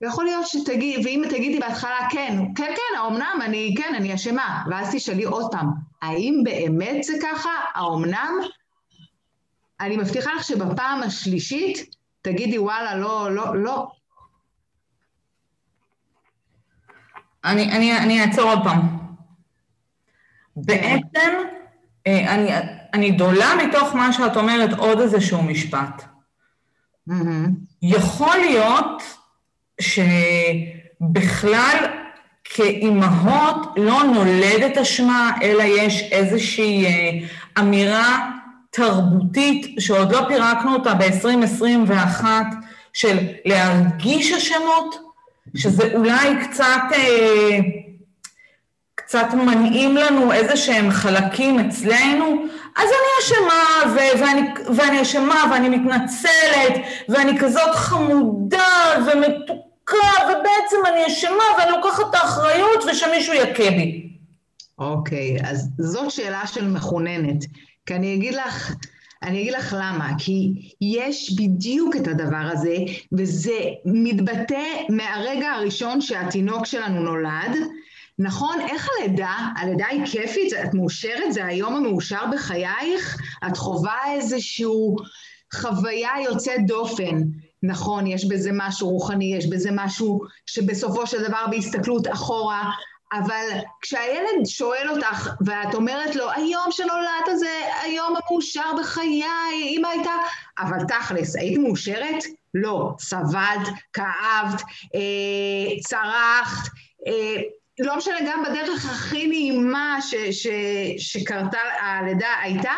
ויכול 0.00 0.24
להיות 0.24 0.46
שתגידי, 0.46 1.02
ואם 1.04 1.22
תגידי 1.30 1.58
בהתחלה, 1.58 1.98
כן, 2.10 2.38
כן, 2.56 2.72
כן, 2.76 2.98
האומנם, 2.98 3.38
אני, 3.44 3.74
כן, 3.78 3.94
אני 3.96 4.14
אשמה, 4.14 4.64
ואז 4.70 4.94
תשאלי 4.94 5.24
עוד 5.24 5.52
פעם, 5.52 5.70
האם 6.02 6.40
באמת 6.44 7.04
זה 7.04 7.12
ככה? 7.22 7.50
האומנם? 7.74 8.34
אני 9.80 9.96
מבטיחה 9.96 10.34
לך 10.34 10.44
שבפעם 10.44 11.02
השלישית 11.02 11.94
תגידי, 12.22 12.58
וואלה, 12.58 12.96
לא, 12.96 13.34
לא, 13.34 13.56
לא. 13.56 13.86
אני, 17.44 17.72
אני, 17.72 17.98
אני 17.98 18.22
אעצור 18.22 18.50
עוד 18.50 18.58
פעם. 18.64 18.98
בעצם, 20.56 21.32
אה, 22.06 22.34
אני, 22.34 22.50
אני 22.94 23.10
דולה 23.10 23.54
מתוך 23.64 23.94
מה 23.94 24.12
שאת 24.12 24.36
אומרת 24.36 24.72
עוד 24.78 25.00
איזשהו 25.00 25.42
משפט. 25.42 26.02
Mm-hmm. 27.10 27.48
יכול 27.82 28.36
להיות 28.36 29.02
שבכלל 31.00 31.76
כאימהות 32.44 33.72
לא 33.76 34.02
נולדת 34.02 34.78
אשמה, 34.78 35.32
אלא 35.42 35.62
יש 35.62 36.02
איזושהי 36.12 36.86
אה, 36.86 37.10
אמירה 37.58 38.30
תרבותית 38.70 39.76
שעוד 39.78 40.12
לא 40.12 40.24
פירקנו 40.28 40.74
אותה 40.74 40.94
ב-2021, 40.94 42.24
של 42.92 43.18
להרגיש 43.44 44.32
אשמות, 44.32 44.96
שזה 45.56 45.94
אולי 45.94 46.34
קצת, 46.44 46.82
אה, 46.92 47.58
קצת 49.06 49.26
מנעים 49.34 49.96
לנו 49.96 50.32
איזה 50.32 50.56
שהם 50.56 50.90
חלקים 50.90 51.58
אצלנו, 51.58 52.46
אז 52.76 52.88
אני 52.88 53.24
אשמה, 53.24 53.92
ו- 53.94 54.20
ואני, 54.20 54.42
ואני 54.76 55.02
אשמה, 55.02 55.44
ואני 55.50 55.68
מתנצלת, 55.68 56.74
ואני 57.08 57.38
כזאת 57.38 57.74
חמודה 57.74 58.68
ומתוקה, 59.06 60.08
ובעצם 60.24 60.76
אני 60.88 61.06
אשמה, 61.06 61.44
ואני 61.58 61.70
לוקחת 61.70 62.04
את 62.10 62.14
האחריות, 62.14 62.84
ושמישהו 62.90 63.34
יכה 63.34 63.70
בי. 63.70 64.08
אוקיי, 64.78 65.36
okay, 65.36 65.46
אז 65.48 65.70
זאת 65.78 66.10
שאלה 66.10 66.46
של 66.46 66.68
מחוננת. 66.68 67.44
כי 67.86 67.94
אני 67.94 68.14
אגיד 68.14 68.34
לך, 68.34 68.74
אני 69.22 69.40
אגיד 69.40 69.52
לך 69.52 69.76
למה, 69.78 70.10
כי 70.18 70.52
יש 70.80 71.36
בדיוק 71.36 71.96
את 71.96 72.08
הדבר 72.08 72.48
הזה, 72.52 72.76
וזה 73.12 73.58
מתבטא 73.84 74.64
מהרגע 74.88 75.50
הראשון 75.50 76.00
שהתינוק 76.00 76.66
שלנו 76.66 77.00
נולד. 77.00 77.56
נכון, 78.18 78.60
איך 78.60 78.88
הלידה? 78.98 79.36
הלידה 79.56 79.86
היא 79.86 80.06
כיפית, 80.06 80.52
את 80.52 80.74
מאושרת, 80.74 81.32
זה 81.32 81.44
היום 81.44 81.74
המאושר 81.74 82.22
בחייך, 82.32 83.18
את 83.46 83.56
חווה 83.56 83.98
איזושהי 84.12 84.64
חוויה 85.54 86.10
יוצאת 86.24 86.66
דופן. 86.66 87.22
נכון, 87.62 88.06
יש 88.06 88.24
בזה 88.24 88.50
משהו 88.52 88.88
רוחני, 88.88 89.34
יש 89.36 89.46
בזה 89.46 89.70
משהו 89.72 90.20
שבסופו 90.46 91.06
של 91.06 91.24
דבר 91.28 91.46
בהסתכלות 91.50 92.08
אחורה, 92.08 92.70
אבל 93.12 93.46
כשהילד 93.80 94.46
שואל 94.46 94.90
אותך, 94.90 95.30
ואת 95.46 95.74
אומרת 95.74 96.16
לו, 96.16 96.30
היום 96.30 96.66
שנולדת 96.70 97.38
זה 97.38 97.50
היום 97.82 98.14
המאושר 98.16 98.70
בחיי, 98.80 99.24
אמא 99.76 99.88
הייתה... 99.88 100.12
אבל 100.58 100.78
תכלס, 100.88 101.36
היית 101.36 101.58
מאושרת? 101.58 102.24
לא. 102.54 102.90
סבלת, 102.98 103.68
כאבת, 103.92 104.62
אה, 104.94 105.80
צרחת, 105.80 106.68
אה, 107.06 107.42
לא 107.78 107.96
משנה, 107.96 108.16
גם 108.26 108.42
בדרך 108.44 108.84
הכי 108.84 109.26
נעימה 109.26 109.96
ש, 110.00 110.14
ש, 110.14 110.46
שקרתה 110.98 111.58
הלידה 111.80 112.28
הייתה, 112.42 112.74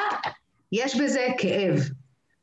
יש 0.72 0.96
בזה 0.96 1.26
כאב. 1.38 1.80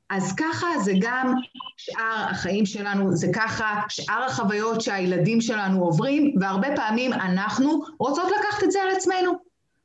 אז 0.10 0.36
ככה 0.36 0.68
זה 0.80 0.94
גם 1.00 1.34
שאר 1.78 2.26
החיים 2.30 2.66
שלנו, 2.66 3.16
זה 3.16 3.28
ככה 3.34 3.82
שאר 3.90 4.24
החוויות 4.24 4.82
שהילדים 4.82 5.42
שלנו 5.42 5.84
עוברים, 5.84 6.36
והרבה 6.40 6.68
פעמים 6.76 7.14
אנחנו 7.14 7.82
רוצות 8.00 8.32
לקחת 8.40 8.64
את 8.64 8.72
זה 8.72 8.82
על 8.82 8.96
עצמנו. 8.96 9.34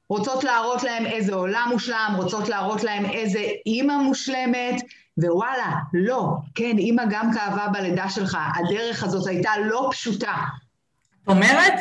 רוצות 0.09 0.45
להראות 0.45 0.83
להם 0.83 1.07
איזה 1.07 1.35
עולם 1.35 1.69
מושלם, 1.73 2.15
רוצות 2.17 2.49
להראות 2.49 2.85
להם 2.85 3.05
איזה 3.05 3.39
אימא 3.67 3.97
מושלמת, 3.97 4.83
ווואלה, 5.19 5.73
לא, 5.93 6.33
כן, 6.55 6.79
אימא 6.79 7.03
גם 7.11 7.31
כאבה 7.33 7.69
בלידה 7.69 8.09
שלך, 8.09 8.39
הדרך 8.55 9.05
הזאת 9.05 9.27
הייתה 9.27 9.51
לא 9.65 9.89
פשוטה. 9.93 10.35
זאת 11.21 11.37
אומרת, 11.37 11.75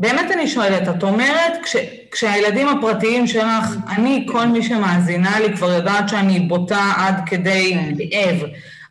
באמת 0.00 0.30
אני 0.30 0.48
שואלת, 0.48 0.88
את 0.88 1.02
אומרת, 1.02 1.52
כש, 1.62 1.76
כשהילדים 2.10 2.68
הפרטיים 2.68 3.26
שלך, 3.26 3.76
אני, 3.88 4.26
כל 4.32 4.46
מי 4.46 4.62
שמאזינה 4.62 5.40
לי 5.40 5.56
כבר 5.56 5.72
יודעת 5.72 6.08
שאני 6.08 6.40
בוטה 6.40 6.92
עד 6.96 7.14
כדי 7.26 7.78
כאב, 7.98 8.36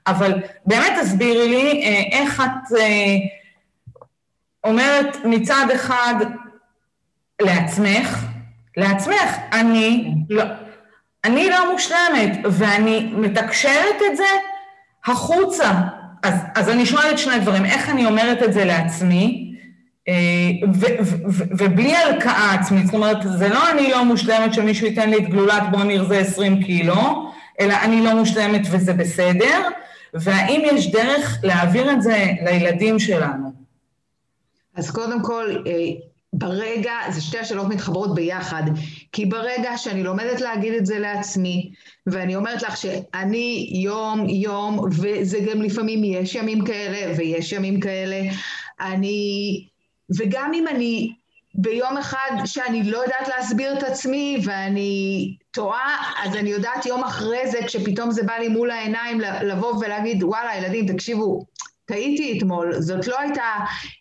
אבל 0.08 0.42
באמת 0.66 0.94
תסבירי 1.02 1.50
לי 1.50 1.84
אה, 1.84 2.20
איך 2.20 2.42
את 2.42 2.78
אה, 2.78 3.16
אומרת 4.64 5.18
מצד 5.26 5.66
אחד 5.76 6.16
לעצמך, 7.42 8.26
לעצמך, 8.78 9.38
אני 9.52 10.14
לא, 10.30 10.44
אני 11.26 11.50
לא 11.50 11.72
מושלמת, 11.72 12.38
ואני 12.52 13.10
מתקשרת 13.14 14.02
את 14.12 14.18
זה 14.18 14.24
החוצה. 15.06 15.72
אז, 16.24 16.34
אז 16.56 16.70
אני 16.70 16.86
שואלת 16.86 17.18
שני 17.18 17.40
דברים, 17.40 17.66
איך 17.66 17.90
אני 17.90 18.06
אומרת 18.06 18.44
את 18.44 18.54
זה 18.54 18.66
לעצמי, 18.66 19.49
ובלי 21.52 21.96
הלקאה 21.96 22.54
עצמית, 22.54 22.86
זאת 22.86 22.96
אומרת, 22.96 23.18
זה 23.38 23.50
לא 23.50 23.72
אני 23.72 23.92
לא 23.92 24.06
מושלמת 24.06 24.54
שמישהו 24.54 24.88
ייתן 24.88 25.10
לי 25.10 25.18
את 25.18 25.30
גלולת 25.30 25.64
בוא 25.72 25.84
נרזה 25.84 26.20
20 26.20 26.64
קילו, 26.64 27.30
אלא 27.60 27.74
אני 27.84 28.02
לא 28.02 28.16
מושלמת 28.16 28.62
וזה 28.72 28.94
בסדר, 28.94 29.62
והאם 30.14 30.62
יש 30.66 30.92
דרך 30.92 31.38
להעביר 31.44 31.92
את 31.92 32.02
זה 32.02 32.26
לילדים 32.42 33.00
שלנו? 33.00 33.52
אז 34.76 34.92
קודם 34.92 35.24
כל, 35.24 35.46
אה, 35.68 35.74
ברגע, 36.34 36.92
זה 37.10 37.22
שתי 37.22 37.40
השאלות 37.40 37.68
מתחברות 37.68 38.16
ביחד, 38.16 38.64
כי 39.12 39.26
ברגע 39.26 39.78
שאני 39.78 40.04
לומדת 40.04 40.42
להגיד 40.42 40.74
את 40.74 40.86
זה 40.86 41.00
לעצמי, 41.00 41.72
ואני 42.08 42.36
אומרת 42.36 42.62
לך 42.62 42.78
שאני 42.78 43.70
יום-יום, 43.74 44.80
וזה 44.80 45.40
גם 45.40 45.62
לפעמים 45.62 46.04
יש 46.04 46.36
ימים 46.36 46.66
כאלה 46.66 47.14
ויש 47.18 47.52
ימים 47.52 47.80
כאלה, 47.80 48.22
אני 48.82 49.66
וגם 50.18 50.52
אם 50.54 50.68
אני 50.68 51.14
ביום 51.56 51.98
אחד 51.98 52.32
שאני 52.46 52.84
לא 52.84 52.98
יודעת 52.98 53.28
להסביר 53.28 53.78
את 53.78 53.84
עצמי 53.84 54.42
ואני 54.44 55.36
טועה, 55.52 56.12
אז 56.24 56.36
אני 56.36 56.50
יודעת 56.50 56.86
יום 56.86 57.04
אחרי 57.04 57.52
זה, 57.52 57.60
כשפתאום 57.68 58.12
זה 58.12 58.24
בא 58.24 58.34
לי 58.34 58.48
מול 58.48 58.72
העיניים, 58.72 59.22
לבוא 59.22 59.76
ולהגיד, 59.76 60.24
וואלה, 60.24 60.58
ילדים, 60.58 60.94
תקשיבו, 60.94 61.46
טעיתי 61.86 62.38
אתמול, 62.38 62.82
זאת 62.82 63.08
לא 63.08 63.20
הייתה 63.20 63.42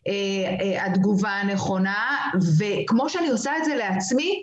אה, 0.08 0.12
אה, 0.60 0.86
התגובה 0.86 1.30
הנכונה, 1.30 2.30
וכמו 2.58 3.08
שאני 3.08 3.28
עושה 3.28 3.56
את 3.58 3.64
זה 3.64 3.74
לעצמי, 3.74 4.42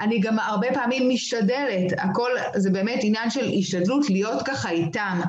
אני 0.00 0.20
גם 0.20 0.38
הרבה 0.38 0.66
פעמים 0.74 1.08
משתדלת, 1.08 1.92
הכל 1.98 2.30
זה 2.54 2.70
באמת 2.70 2.98
עניין 3.02 3.30
של 3.30 3.50
השתדלות 3.58 4.10
להיות 4.10 4.42
ככה 4.42 4.70
איתם. 4.70 5.20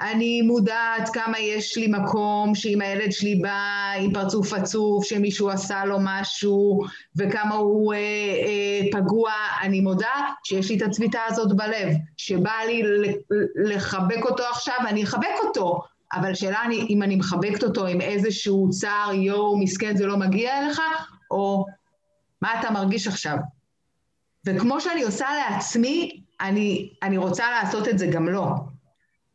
אני 0.00 0.42
מודעת 0.42 1.08
כמה 1.12 1.38
יש 1.38 1.76
לי 1.76 1.86
מקום 1.86 2.54
שאם 2.54 2.80
הילד 2.80 3.12
שלי 3.12 3.34
בא 3.34 3.92
עם 3.98 4.12
פרצוף 4.12 4.52
עצוב, 4.52 5.04
שמישהו 5.04 5.50
עשה 5.50 5.84
לו 5.84 5.98
משהו, 6.00 6.80
וכמה 7.16 7.54
הוא 7.54 7.94
אה, 7.94 7.98
אה, 7.98 8.80
פגוע, 8.92 9.32
אני 9.62 9.80
מודה 9.80 10.14
שיש 10.44 10.70
לי 10.70 10.76
את 10.76 10.82
הצביטה 10.82 11.18
הזאת 11.28 11.56
בלב, 11.56 11.88
שבא 12.16 12.52
לי 12.66 12.82
לחבק 13.64 14.24
אותו 14.24 14.42
עכשיו, 14.42 14.74
אני 14.88 15.04
אחבק 15.04 15.34
אותו, 15.44 15.82
אבל 16.12 16.34
שאלה 16.34 16.62
אני, 16.64 16.86
אם 16.90 17.02
אני 17.02 17.16
מחבקת 17.16 17.62
אותו 17.62 17.86
עם 17.86 18.00
איזשהו 18.00 18.70
צער, 18.70 19.14
יואו, 19.14 19.58
מסכן, 19.58 19.96
זה 19.96 20.06
לא 20.06 20.16
מגיע 20.16 20.58
אליך, 20.58 20.80
או 21.30 21.66
מה 22.42 22.60
אתה 22.60 22.70
מרגיש 22.70 23.06
עכשיו? 23.06 23.36
וכמו 24.46 24.80
שאני 24.80 25.02
עושה 25.02 25.26
לעצמי, 25.34 26.20
אני, 26.40 26.92
אני 27.02 27.16
רוצה 27.16 27.50
לעשות 27.50 27.88
את 27.88 27.98
זה 27.98 28.06
גם 28.06 28.28
לו. 28.28 28.73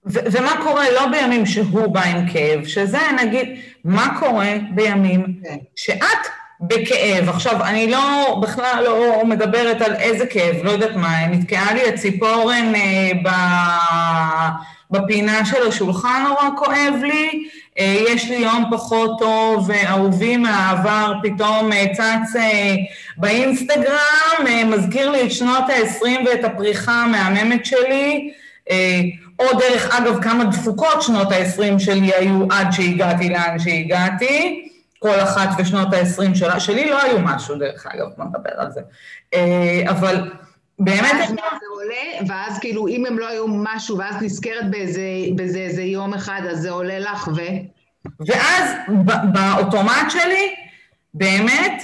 ו- 0.09 0.19
ומה 0.31 0.55
קורה 0.63 0.91
לא 0.91 1.07
בימים 1.07 1.45
שהוא 1.45 1.87
בא 1.87 2.03
עם 2.03 2.29
כאב, 2.29 2.65
שזה 2.65 2.99
נגיד, 3.23 3.59
מה 3.83 4.19
קורה 4.19 4.53
בימים 4.71 5.21
okay. 5.21 5.47
כן. 5.47 5.57
שאת 5.75 6.27
בכאב. 6.61 7.29
עכשיו, 7.29 7.63
אני 7.63 7.91
לא, 7.91 8.37
בכלל 8.41 8.83
לא 8.85 9.25
מדברת 9.25 9.81
על 9.81 9.95
איזה 9.95 10.25
כאב, 10.25 10.55
לא 10.63 10.71
יודעת 10.71 10.95
מה, 10.95 11.27
נתקעה 11.27 11.73
לי 11.73 11.89
הציפורן 11.89 12.75
אה, 12.75 13.11
ב... 13.23 13.29
בפינה 14.91 15.45
של 15.45 15.67
השולחן 15.67 16.23
נורא 16.27 16.49
כואב 16.57 16.93
לי, 17.01 17.47
אה, 17.79 17.97
יש 18.09 18.29
לי 18.29 18.35
יום 18.35 18.65
פחות 18.71 19.19
טוב, 19.19 19.71
אהובי 19.71 20.37
מהעבר 20.37 21.13
פתאום 21.23 21.73
אה, 21.73 21.85
צץ 21.93 22.35
אה, 22.35 22.75
באינסטגרם, 23.17 24.45
מזכיר 24.65 25.11
לי 25.11 25.23
את 25.23 25.31
שנות 25.31 25.63
ה-20 25.69 26.05
ואת 26.25 26.43
הפריחה 26.43 26.91
המהממת 26.91 27.65
שלי, 27.65 28.31
או 29.39 29.45
דרך 29.59 29.95
אגב 29.95 30.23
כמה 30.23 30.43
דפוקות 30.43 31.01
שנות 31.01 31.31
ה-20 31.31 31.79
שלי 31.79 32.13
היו 32.13 32.45
עד 32.51 32.71
שהגעתי 32.71 33.29
לאן 33.29 33.59
שהגעתי, 33.59 34.65
כל 34.99 35.19
אחת 35.19 35.49
ושנות 35.57 35.93
ה-20 35.93 36.35
שלה, 36.35 36.59
שלי 36.59 36.89
לא 36.89 37.01
היו 37.01 37.19
משהו 37.19 37.55
דרך 37.55 37.87
אגב, 37.87 38.07
בוא 38.17 38.25
נדבר 38.25 38.49
על 38.57 38.67
זה, 38.71 38.81
אבל 39.89 40.31
באמת... 40.79 41.11
ואז 41.11 41.29
זה 41.29 41.65
עולה, 41.73 42.27
ואז 42.27 42.59
כאילו 42.59 42.87
אם 42.87 43.05
הם 43.05 43.19
לא 43.19 43.27
היו 43.27 43.47
משהו, 43.47 43.97
ואז 43.97 44.15
נזכרת 44.21 44.71
באיזה, 44.71 45.01
באיזה 45.35 45.59
איזה 45.59 45.81
יום 45.81 46.13
אחד, 46.13 46.41
אז 46.51 46.59
זה 46.59 46.69
עולה 46.69 46.99
לך 46.99 47.29
ו... 47.35 47.41
ואז 48.27 48.71
באוטומט 49.33 50.09
שלי, 50.09 50.55
באמת, 51.13 51.83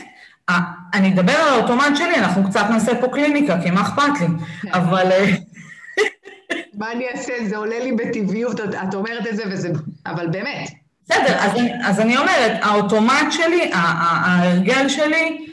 אני 0.93 1.13
אדבר 1.13 1.33
על 1.33 1.53
האוטומט 1.53 1.95
שלי, 1.95 2.15
אנחנו 2.15 2.49
קצת 2.49 2.65
נעשה 2.69 3.01
פה 3.01 3.07
קליניקה, 3.07 3.61
כי 3.63 3.71
מה 3.71 3.81
אכפת 3.81 4.21
לי, 4.21 4.27
כן. 4.61 4.73
אבל... 4.73 5.11
מה 6.77 6.91
אני 6.91 7.05
אעשה? 7.09 7.33
זה 7.49 7.57
עולה 7.57 7.79
לי 7.79 7.91
בטבעיות, 7.91 8.59
את 8.59 8.93
אומרת 8.93 9.27
את 9.27 9.35
זה 9.35 9.43
וזה... 9.51 9.69
אבל 10.05 10.27
באמת. 10.27 10.69
בסדר, 11.05 11.37
אז, 11.39 11.51
אז 11.83 11.99
אני 11.99 12.17
אומרת, 12.17 12.51
האוטומט 12.61 13.31
שלי, 13.31 13.69
ההרגל 13.73 14.89
שלי, 14.89 15.45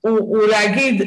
הוא, 0.00 0.18
הוא 0.18 0.46
להגיד, 0.46 1.02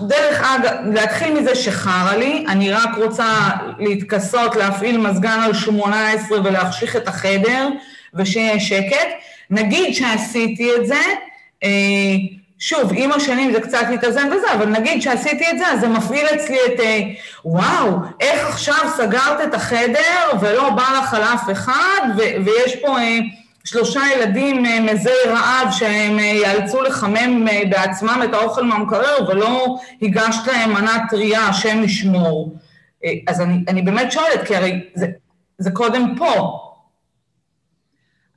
דרך 0.00 0.42
אגב, 0.42 0.72
להתחיל 0.94 1.40
מזה 1.40 1.54
שחרא 1.54 2.16
לי, 2.16 2.44
אני 2.48 2.72
רק 2.72 2.96
רוצה 2.96 3.50
להתכסות, 3.78 4.56
להפעיל 4.56 4.98
מזגן 4.98 5.40
על 5.44 5.54
18 5.54 6.38
ולהחשיך 6.44 6.96
את 6.96 7.08
החדר 7.08 7.68
ושיהיה 8.14 8.60
שקט. 8.60 9.08
נגיד 9.50 9.94
שעשיתי 9.94 10.70
את 10.76 10.86
זה, 10.86 11.00
אה, 11.64 12.16
שוב, 12.58 12.92
עם 12.94 13.12
השנים 13.12 13.52
זה 13.52 13.60
קצת 13.60 13.86
מתאזן 13.92 14.32
וזה, 14.32 14.52
אבל 14.54 14.66
נגיד 14.66 15.02
שעשיתי 15.02 15.50
את 15.50 15.58
זה, 15.58 15.66
אז 15.66 15.80
זה 15.80 15.88
מפעיל 15.88 16.26
אצלי 16.26 16.58
את, 16.66 16.80
אה, 16.80 17.00
וואו, 17.44 17.98
איך 18.20 18.48
עכשיו 18.48 18.76
סגרת 18.96 19.48
את 19.48 19.54
החדר 19.54 20.30
ולא 20.40 20.70
בא 20.70 20.98
לך 20.98 21.14
על 21.14 21.22
אף 21.22 21.50
אחד, 21.50 22.08
ויש 22.44 22.76
פה... 22.76 22.98
אה, 22.98 23.18
שלושה 23.66 24.00
ילדים 24.16 24.66
אה, 24.66 24.80
מזי 24.80 25.10
רעב 25.26 25.70
שהם 25.70 26.18
אה, 26.18 26.24
יאלצו 26.24 26.82
לחמם 26.82 27.48
אה, 27.48 27.62
בעצמם 27.70 28.20
את 28.24 28.34
האוכל 28.34 28.64
מהמקרר 28.64 29.30
ולא 29.30 29.78
הגשת 30.02 30.46
להם 30.46 30.72
מנה 30.72 30.98
טריה, 31.10 31.40
השם 31.40 31.84
ישמור. 31.84 32.56
אז 33.28 33.40
אני, 33.40 33.64
אני 33.68 33.82
באמת 33.82 34.12
שואלת, 34.12 34.46
כי 34.46 34.56
הרי 34.56 34.84
זה, 34.94 35.06
זה 35.58 35.70
קודם 35.70 36.14
פה. 36.18 36.58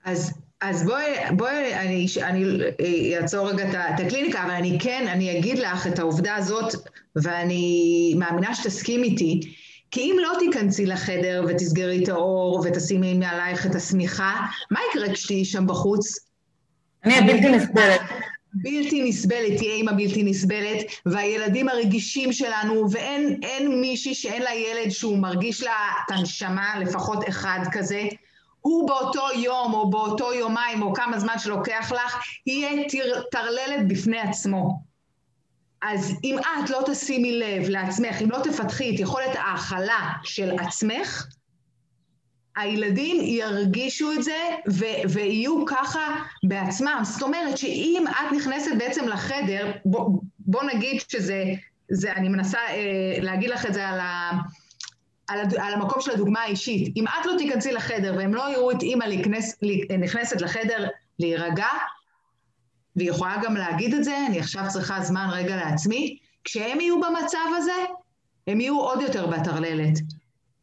אז, 0.05 0.33
אז 0.61 0.83
בואי, 0.83 1.13
בואי, 1.37 1.75
אני, 1.75 2.07
אני 2.21 3.17
אעצור 3.17 3.49
רגע 3.49 3.69
את 3.69 3.99
הקליניקה, 3.99 4.43
אבל 4.43 4.51
אני 4.51 4.77
כן, 4.81 5.05
אני 5.07 5.39
אגיד 5.39 5.59
לך 5.59 5.87
את 5.87 5.99
העובדה 5.99 6.35
הזאת, 6.35 6.75
ואני 7.15 8.13
מאמינה 8.17 8.55
שתסכים 8.55 9.03
איתי, 9.03 9.41
כי 9.91 10.01
אם 10.01 10.15
לא 10.21 10.31
תיכנסי 10.39 10.85
לחדר 10.85 11.45
ותסגרי 11.47 12.03
את 12.03 12.09
האור 12.09 12.63
ותשימי 12.65 13.13
מעלייך 13.13 13.65
את 13.65 13.75
השמיכה, 13.75 14.35
מה 14.71 14.79
יקרה 14.89 15.13
כשתהיי 15.13 15.45
שם 15.45 15.67
בחוץ? 15.67 16.19
אני 17.05 17.17
הבלתי 17.17 17.49
נסבלת. 17.49 18.01
בלתי 18.53 19.09
נסבלת, 19.09 19.57
תהיה 19.57 19.73
אימא 19.73 19.91
בלתי 19.91 20.23
נסבלת, 20.23 20.77
והילדים 21.05 21.69
הרגישים 21.69 22.33
שלנו, 22.33 22.91
ואין 22.91 23.81
מישהי 23.81 24.15
שאין 24.15 24.41
לה 24.41 24.49
ילד 24.55 24.89
שהוא 24.89 25.17
מרגיש 25.17 25.63
לה 25.63 25.71
את 26.05 26.11
הנשמה, 26.11 26.79
לפחות 26.79 27.29
אחד 27.29 27.59
כזה, 27.71 28.03
הוא 28.69 28.87
באותו 28.87 29.27
יום 29.35 29.73
או 29.73 29.89
באותו 29.89 30.33
יומיים 30.33 30.81
או 30.81 30.93
כמה 30.93 31.19
זמן 31.19 31.39
שלוקח 31.39 31.91
לך, 31.91 32.23
יהיה 32.47 32.83
טרללת 33.31 33.87
בפני 33.87 34.19
עצמו. 34.19 34.81
אז 35.81 36.13
אם 36.23 36.37
את 36.39 36.69
לא 36.69 36.81
תשימי 36.85 37.39
לב 37.39 37.69
לעצמך, 37.69 38.21
אם 38.23 38.31
לא 38.31 38.39
תפתחי 38.43 38.95
את 38.95 38.99
יכולת 38.99 39.35
ההכלה 39.35 40.11
של 40.23 40.51
עצמך, 40.59 41.27
הילדים 42.55 43.21
ירגישו 43.21 44.11
את 44.11 44.23
זה 44.23 44.39
ו- 44.71 45.09
ויהיו 45.09 45.65
ככה 45.65 46.15
בעצמם. 46.43 47.01
זאת 47.03 47.21
אומרת 47.23 47.57
שאם 47.57 48.03
את 48.09 48.33
נכנסת 48.35 48.71
בעצם 48.77 49.07
לחדר, 49.07 49.71
בוא, 49.85 50.19
בוא 50.39 50.63
נגיד 50.63 51.01
שזה, 51.07 51.43
זה, 51.91 52.11
אני 52.11 52.29
מנסה 52.29 52.59
אה, 52.59 53.17
להגיד 53.21 53.49
לך 53.49 53.65
את 53.65 53.73
זה 53.73 53.87
על, 53.87 53.99
ה, 53.99 54.31
על, 55.29 55.39
הד, 55.39 55.55
על 55.55 55.73
המקום 55.73 56.01
של 56.01 56.11
הדוגמה 56.11 56.41
האישית. 56.41 56.93
אם 56.97 57.05
את 57.07 57.25
לא 57.25 57.33
תיכנסי 57.37 57.71
לחדר 57.71 58.13
והם 58.17 58.33
לא 58.33 58.51
יראו 58.51 58.71
את 58.71 58.81
אימא 58.81 59.03
להיכנס, 59.03 59.59
נכנסת 59.99 60.41
לחדר 60.41 60.87
להירגע, 61.19 61.67
והיא 62.95 63.09
יכולה 63.09 63.37
גם 63.43 63.55
להגיד 63.55 63.93
את 63.93 64.03
זה, 64.03 64.17
אני 64.27 64.39
עכשיו 64.39 64.63
צריכה 64.67 65.01
זמן 65.01 65.27
רגע 65.31 65.55
לעצמי, 65.55 66.17
כשהם 66.43 66.79
יהיו 66.81 67.01
במצב 67.01 67.47
הזה, 67.57 67.85
הם 68.47 68.61
יהיו 68.61 68.79
עוד 68.79 69.01
יותר 69.01 69.27
בטרללת. 69.27 69.99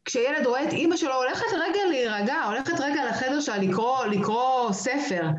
כשילד 0.05 0.45
רואה 0.45 0.63
את 0.63 0.73
אימא 0.73 0.97
שלו 0.97 1.13
הולכת 1.13 1.45
רגע 1.53 1.79
להירגע, 1.89 2.43
הולכת 2.43 2.79
רגע 2.79 3.09
לחדר 3.09 3.39
שלה 3.39 3.57
לקרוא, 3.57 4.05
לקרוא 4.05 4.71
ספר, 4.71 5.29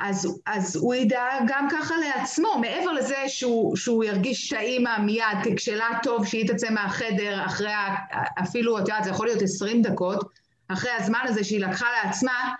אז, 0.00 0.40
אז 0.46 0.76
הוא 0.76 0.94
ידע 0.94 1.22
גם 1.46 1.68
ככה 1.70 1.94
לעצמו, 1.96 2.58
מעבר 2.60 2.92
לזה 2.92 3.16
שהוא, 3.28 3.76
שהוא 3.76 4.04
ירגיש 4.04 4.48
שהאימא 4.48 4.98
מיד 4.98 5.24
תקשלה 5.44 5.88
טוב 6.02 6.26
שהיא 6.26 6.48
תצא 6.48 6.70
מהחדר 6.70 7.46
אחרי, 7.46 7.72
אפילו, 8.42 8.78
את 8.78 8.88
יודעת, 8.88 9.04
זה 9.04 9.10
יכול 9.10 9.26
להיות 9.26 9.42
20 9.42 9.82
דקות, 9.82 10.28
אחרי 10.68 10.90
הזמן 10.90 11.20
הזה 11.24 11.44
שהיא 11.44 11.60
לקחה 11.60 11.86
לעצמה, 12.04 12.54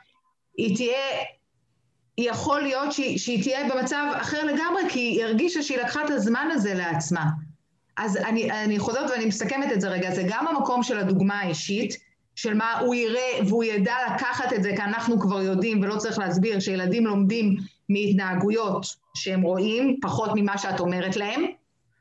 היא 0.56 0.76
תהיה 0.76 1.24
יכול 2.18 2.60
להיות 2.60 2.92
שהיא, 2.92 3.18
שהיא 3.18 3.42
תהיה 3.42 3.74
במצב 3.74 4.04
אחר 4.16 4.44
לגמרי, 4.44 4.82
כי 4.88 4.98
היא 4.98 5.24
הרגישה 5.24 5.62
שהיא 5.62 5.78
לקחה 5.78 6.04
את 6.04 6.10
הזמן 6.10 6.48
הזה 6.52 6.74
לעצמה. 6.74 7.24
אז 7.96 8.16
אני, 8.16 8.50
אני 8.50 8.78
חוזרת 8.78 9.10
ואני 9.10 9.26
מסכמת 9.26 9.72
את 9.72 9.80
זה 9.80 9.88
רגע, 9.88 10.14
זה 10.14 10.22
גם 10.28 10.48
המקום 10.48 10.82
של 10.82 10.98
הדוגמה 10.98 11.40
האישית, 11.40 11.96
של 12.36 12.54
מה 12.54 12.78
הוא 12.78 12.94
יראה 12.94 13.38
והוא 13.48 13.64
ידע 13.64 13.96
לקחת 14.14 14.52
את 14.52 14.62
זה, 14.62 14.72
כי 14.76 14.82
אנחנו 14.82 15.20
כבר 15.20 15.42
יודעים 15.42 15.82
ולא 15.82 15.96
צריך 15.96 16.18
להסביר 16.18 16.60
שילדים 16.60 17.06
לומדים 17.06 17.56
מהתנהגויות 17.88 18.86
שהם 19.14 19.42
רואים, 19.42 19.96
פחות 20.02 20.30
ממה 20.34 20.58
שאת 20.58 20.80
אומרת 20.80 21.16
להם. 21.16 21.44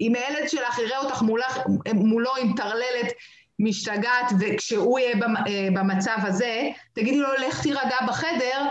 אם 0.02 0.14
הילד 0.16 0.50
שלך 0.50 0.80
יראה 0.80 0.98
אותך 0.98 1.22
מולך, 1.22 1.60
מולו 1.94 2.32
עם 2.42 2.56
טרללת 2.56 3.12
משתגעת, 3.60 4.32
וכשהוא 4.40 5.00
יהיה 5.00 5.16
אה, 5.48 5.68
במצב 5.74 6.18
הזה, 6.22 6.70
תגידי 6.94 7.18
לו, 7.18 7.28
לך 7.48 7.62
תירגע 7.62 7.98
בחדר, 8.08 8.68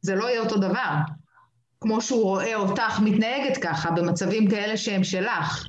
זה 0.00 0.14
לא 0.14 0.24
יהיה 0.24 0.40
אותו 0.40 0.56
דבר. 0.56 0.90
כמו 1.80 2.00
שהוא 2.00 2.22
רואה 2.22 2.54
אותך 2.54 3.00
מתנהגת 3.00 3.56
ככה, 3.56 3.90
במצבים 3.90 4.50
כאלה 4.50 4.76
שהם 4.76 5.04
שלך. 5.04 5.66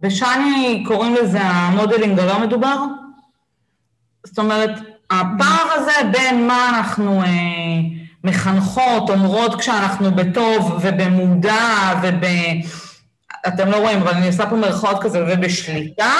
בשני 0.00 0.84
קוראים 0.86 1.14
לזה 1.14 1.40
המודלינג 1.40 2.18
הלא 2.18 2.40
מדובר? 2.40 2.76
זאת 4.24 4.38
אומרת, 4.38 4.70
הפער 5.10 5.66
הזה 5.74 5.92
בין 6.12 6.46
מה 6.46 6.68
אנחנו 6.68 7.22
אה, 7.22 7.26
מחנכות, 8.24 9.10
אומרות 9.10 9.60
כשאנחנו 9.60 10.10
בטוב 10.10 10.78
ובמודע 10.82 11.92
וב... 12.02 12.24
אתם 13.48 13.70
לא 13.70 13.76
רואים, 13.76 13.98
אבל 13.98 14.12
אני 14.12 14.26
עושה 14.26 14.46
פה 14.46 14.56
מרכאות 14.56 15.02
כזה, 15.02 15.24
ובשליטה, 15.28 16.12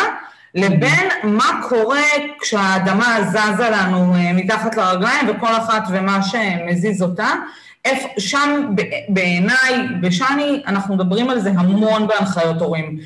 לבין 0.54 1.08
מה 1.22 1.60
קורה 1.68 2.02
כשהאדמה 2.40 3.18
זזה 3.30 3.70
לנו 3.70 4.14
אה, 4.14 4.32
מתחת 4.32 4.76
לרגליים 4.76 5.28
וכל 5.28 5.56
אחת 5.56 5.82
ומה 5.90 6.22
שמזיז 6.22 7.02
אותה. 7.02 7.28
שם 8.18 8.74
בעיניי, 9.08 9.86
בשני, 10.00 10.62
אנחנו 10.66 10.94
מדברים 10.94 11.30
על 11.30 11.40
זה 11.40 11.50
המון 11.50 12.06
בהנחיות 12.06 12.60
הורים. 12.60 12.98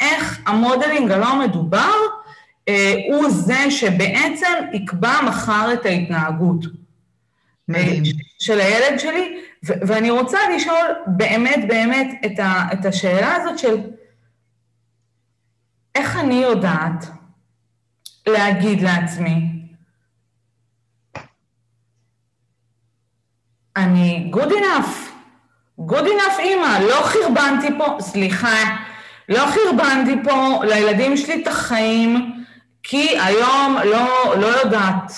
איך 0.00 0.40
המודלינג 0.46 1.10
הלא 1.10 1.38
מדובר 1.38 1.92
הוא 3.12 3.30
זה 3.30 3.70
שבעצם 3.70 4.46
יקבע 4.72 5.20
מחר 5.26 5.70
את 5.72 5.86
ההתנהגות. 5.86 6.64
מדהים. 7.68 8.02
של 8.38 8.60
הילד 8.60 8.98
שלי, 8.98 9.40
ו- 9.66 9.72
ואני 9.86 10.10
רוצה 10.10 10.38
לשאול 10.56 10.86
באמת 11.06 11.64
באמת 11.68 12.06
את, 12.26 12.38
ה- 12.38 12.68
את 12.72 12.84
השאלה 12.86 13.34
הזאת 13.34 13.58
של 13.58 13.76
איך 15.94 16.16
אני 16.16 16.34
יודעת 16.34 17.04
להגיד 18.26 18.80
לעצמי, 18.82 19.34
אני 23.76 24.30
good 24.34 24.50
enough, 24.50 25.10
good 25.80 26.06
enough 26.06 26.38
אימא, 26.38 26.78
לא 26.88 27.02
חרבנתי 27.02 27.68
פה, 27.78 27.96
סליחה, 28.00 28.76
לא 29.28 29.46
חרבנתי 29.46 30.14
פה 30.24 30.64
לילדים 30.64 31.16
שלי 31.16 31.42
את 31.42 31.46
החיים, 31.46 32.37
כי 32.82 33.18
היום 33.18 33.76
לא, 33.84 34.34
לא 34.40 34.46
יודעת, 34.46 35.12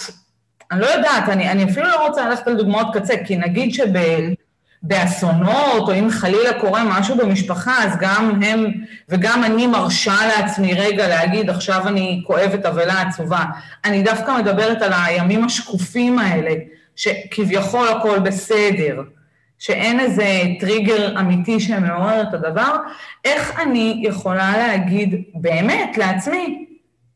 אני 0.71 0.81
לא 0.81 0.87
יודעת, 0.87 1.29
אני, 1.29 1.51
אני 1.51 1.65
אפילו 1.65 1.87
לא 1.87 2.07
רוצה 2.07 2.29
ללכת 2.29 2.49
על 2.49 2.57
דוגמאות 2.57 2.97
קצה, 2.97 3.15
כי 3.25 3.37
נגיד 3.37 3.75
שבאסונות, 4.85 5.89
או 5.89 5.95
אם 5.95 6.11
חלילה 6.11 6.61
קורה 6.61 6.85
משהו 6.85 7.17
במשפחה, 7.17 7.85
אז 7.85 7.97
גם 8.01 8.43
הם, 8.43 8.67
וגם 9.09 9.45
אני 9.45 9.67
מרשה 9.67 10.15
לעצמי 10.27 10.75
רגע 10.75 11.09
להגיד, 11.09 11.51
עכשיו 11.51 11.89
אני 11.89 12.23
כואבת 12.27 12.67
אבלה 12.67 13.03
עצובה. 13.03 13.45
אני 13.85 14.03
דווקא 14.03 14.37
מדברת 14.39 14.83
על 14.83 14.93
הימים 15.05 15.45
השקופים 15.45 16.19
האלה, 16.19 16.55
שכביכול 16.97 17.89
הכל 17.89 18.19
בסדר, 18.19 19.03
שאין 19.59 20.01
איזה 20.01 20.27
טריגר 20.61 21.21
אמיתי 21.21 21.61
שמעורר 21.61 22.23
את 22.23 22.35
הדבר, 22.35 22.77
איך 23.25 23.61
אני 23.61 24.03
יכולה 24.05 24.53
להגיד 24.59 25.23
באמת 25.35 25.99
לעצמי, 25.99 26.70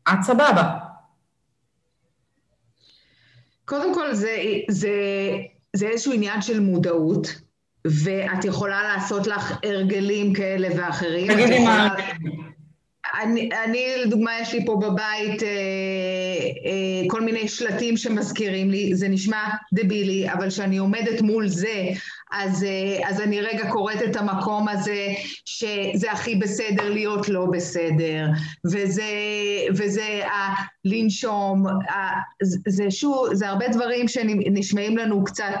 את 0.09 0.23
סבבה. 0.23 0.77
קודם 3.65 3.93
כל 3.93 4.13
זה, 4.13 4.37
זה, 4.69 4.91
זה 5.73 5.87
איזשהו 5.87 6.13
עניין 6.13 6.41
של 6.41 6.59
מודעות, 6.59 7.27
ואת 7.85 8.45
יכולה 8.45 8.83
לעשות 8.83 9.27
לך 9.27 9.59
הרגלים 9.63 10.33
כאלה 10.33 10.67
ואחרים. 10.77 11.33
תגידי 11.33 11.59
מה... 11.59 11.95
אני, 13.23 13.49
אני, 13.65 13.85
לדוגמה, 14.05 14.31
יש 14.41 14.53
לי 14.53 14.65
פה 14.65 14.75
בבית 14.75 15.43
אה, 15.43 15.49
אה, 16.65 17.07
כל 17.07 17.21
מיני 17.21 17.47
שלטים 17.47 17.97
שמזכירים 17.97 18.71
לי, 18.71 18.95
זה 18.95 19.07
נשמע 19.07 19.43
דבילי, 19.73 20.31
אבל 20.31 20.49
כשאני 20.49 20.77
עומדת 20.77 21.21
מול 21.21 21.47
זה, 21.47 21.89
אז, 22.37 22.63
אה, 22.63 23.09
אז 23.09 23.21
אני 23.21 23.41
רגע 23.41 23.71
קוראת 23.71 24.01
את 24.09 24.15
המקום 24.15 24.67
הזה, 24.67 25.07
שזה 25.45 26.11
הכי 26.11 26.35
בסדר 26.35 26.89
להיות 26.89 27.29
לא 27.29 27.45
בסדר, 27.45 28.25
וזה, 28.65 29.03
וזה 29.77 30.21
הלנשום, 30.25 31.67
ה, 31.67 31.93
זה 32.67 32.91
שוב, 32.91 33.33
זה 33.33 33.49
הרבה 33.49 33.67
דברים 33.67 34.07
שנשמעים 34.07 34.97
לנו 34.97 35.23
קצת 35.23 35.59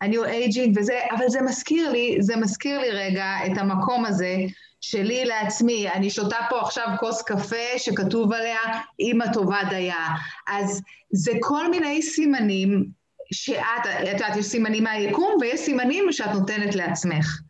ה 0.00 0.06
new 0.06 0.24
אה, 0.24 0.30
age-ing 0.30 0.78
וזה, 0.78 0.98
אבל 1.18 1.28
זה 1.28 1.42
מזכיר 1.42 1.90
לי, 1.90 2.16
זה 2.20 2.36
מזכיר 2.36 2.80
לי 2.80 2.90
רגע 2.90 3.34
את 3.46 3.58
המקום 3.58 4.04
הזה, 4.04 4.36
שלי 4.80 5.24
לעצמי, 5.24 5.88
אני 5.88 6.10
שותה 6.10 6.36
פה 6.50 6.60
עכשיו 6.60 6.88
כוס 7.00 7.22
קפה 7.22 7.78
שכתוב 7.78 8.32
עליה 8.32 8.58
אימא 9.00 9.24
טובה 9.32 9.58
דייה. 9.70 10.06
אז 10.48 10.82
זה 11.10 11.32
כל 11.40 11.70
מיני 11.70 12.02
סימנים 12.02 12.86
שאת, 13.32 13.86
את 13.86 14.20
יודעת, 14.20 14.36
יש 14.36 14.46
סימנים 14.46 14.84
מהיקום 14.84 15.36
ויש 15.40 15.60
סימנים 15.60 16.12
שאת 16.12 16.30
נותנת 16.34 16.74
לעצמך. 16.74 17.40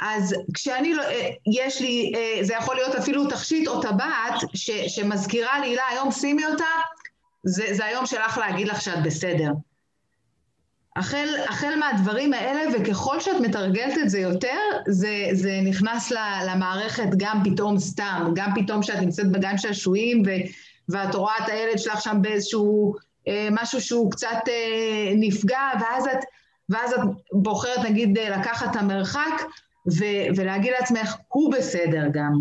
אז 0.00 0.34
כשאני 0.54 0.94
לא, 0.94 1.04
יש 1.60 1.80
לי, 1.80 2.12
זה 2.42 2.54
יכול 2.54 2.76
להיות 2.76 2.94
אפילו 2.94 3.26
תכשיט 3.26 3.68
או 3.68 3.82
טבעת 3.82 4.34
שמזכירה 4.88 5.60
לי, 5.60 5.66
הילה, 5.66 5.82
היום 5.90 6.12
שימי 6.12 6.46
אותה, 6.46 6.64
זה, 7.44 7.66
זה 7.70 7.84
היום 7.84 8.06
שלך 8.06 8.38
להגיד 8.38 8.68
לך 8.68 8.80
שאת 8.80 9.02
בסדר. 9.02 9.50
החל, 10.96 11.28
החל 11.48 11.74
מהדברים 11.78 12.32
האלה, 12.32 12.60
וככל 12.74 13.20
שאת 13.20 13.40
מתרגלת 13.40 13.98
את 13.98 14.10
זה 14.10 14.18
יותר, 14.18 14.58
זה, 14.88 15.28
זה 15.32 15.60
נכנס 15.64 16.12
למערכת 16.46 17.08
גם 17.16 17.42
פתאום 17.44 17.78
סתם, 17.78 18.32
גם 18.34 18.50
פתאום 18.54 18.82
שאת 18.82 18.98
נמצאת 18.98 19.30
בגן 19.30 19.58
שעשועים 19.58 20.22
ואת 20.88 21.14
רואה 21.14 21.34
את 21.44 21.48
הילד 21.48 21.78
שלך 21.78 22.00
שם 22.00 22.16
באיזשהו 22.20 22.94
אה, 22.94 23.09
משהו 23.50 23.80
שהוא 23.80 24.10
קצת 24.10 24.48
אה, 24.48 25.12
נפגע, 25.16 25.60
ואז 25.80 26.06
את, 26.06 26.24
ואז 26.68 26.92
את 26.92 27.00
בוחרת 27.32 27.78
נגיד 27.84 28.18
לקחת 28.18 28.70
את 28.70 28.76
המרחק 28.76 29.42
ו- 29.98 30.26
ולהגיד 30.36 30.72
לעצמך, 30.80 31.16
הוא 31.28 31.52
בסדר 31.52 32.08
גם. 32.12 32.32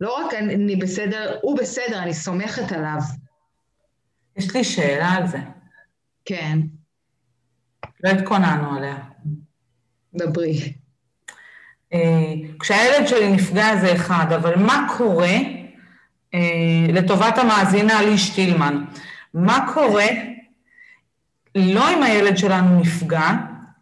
לא 0.00 0.16
רק 0.16 0.34
אני 0.34 0.76
בסדר, 0.76 1.36
הוא 1.42 1.58
בסדר, 1.58 1.98
אני 2.02 2.14
סומכת 2.14 2.72
עליו. 2.72 3.00
יש 4.36 4.54
לי 4.54 4.64
שאלה 4.64 5.10
על 5.10 5.26
זה. 5.26 5.38
כן. 6.24 6.58
לא 8.04 8.10
התכוננו 8.10 8.76
עליה. 8.76 8.96
דברי. 10.14 10.72
אה, 11.92 12.32
כשהילד 12.60 13.08
שלי 13.08 13.32
נפגע 13.32 13.76
זה 13.76 13.92
אחד, 13.92 14.32
אבל 14.36 14.56
מה 14.56 14.86
קורה, 14.96 15.36
אה, 16.34 16.86
לטובת 16.88 17.38
המאזינה 17.38 18.02
לי 18.02 18.18
שטילמן, 18.18 18.84
מה 19.34 19.66
קורה 19.74 20.06
לא 21.54 21.90
אם 21.90 22.02
הילד 22.02 22.38
שלנו 22.38 22.80
נפגע, 22.80 23.30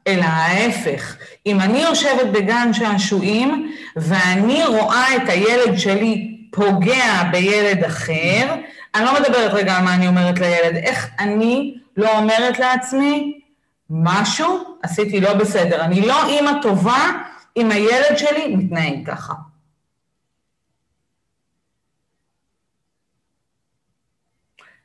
אלא 0.07 0.25
ההפך. 0.25 1.17
אם 1.47 1.61
אני 1.61 1.79
יושבת 1.79 2.27
בגן 2.33 2.73
שעשועים 2.73 3.73
ואני 3.97 4.65
רואה 4.65 5.17
את 5.17 5.29
הילד 5.29 5.79
שלי 5.79 6.37
פוגע 6.51 7.23
בילד 7.31 7.85
אחר, 7.85 8.55
אני 8.95 9.05
לא 9.05 9.21
מדברת 9.21 9.53
רגע 9.53 9.77
על 9.77 9.85
מה 9.85 9.95
אני 9.95 10.09
אומרת 10.09 10.39
לילד, 10.39 10.77
איך 10.77 11.09
אני 11.19 11.75
לא 11.97 12.19
אומרת 12.19 12.59
לעצמי, 12.59 13.41
משהו 13.91 14.79
עשיתי 14.83 15.21
לא 15.21 15.35
בסדר. 15.35 15.81
אני 15.81 16.01
לא 16.01 16.27
אימא 16.29 16.51
טובה 16.63 17.11
אם 17.57 17.71
הילד 17.71 18.19
שלי 18.19 18.57
מתנהג 18.57 19.07
ככה. 19.07 19.33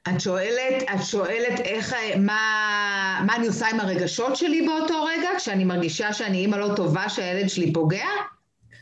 את 0.09 0.21
שואלת, 0.21 0.83
את 0.95 1.03
שואלת 1.05 1.59
איך, 1.59 1.95
מה, 2.17 3.21
מה 3.25 3.35
אני 3.35 3.47
עושה 3.47 3.67
עם 3.67 3.79
הרגשות 3.79 4.35
שלי 4.35 4.67
באותו 4.67 5.03
רגע, 5.03 5.29
כשאני 5.37 5.63
מרגישה 5.63 6.13
שאני 6.13 6.37
אימא 6.37 6.55
לא 6.55 6.75
טובה 6.75 7.09
שהילד 7.09 7.49
שלי 7.49 7.73
פוגע? 7.73 8.05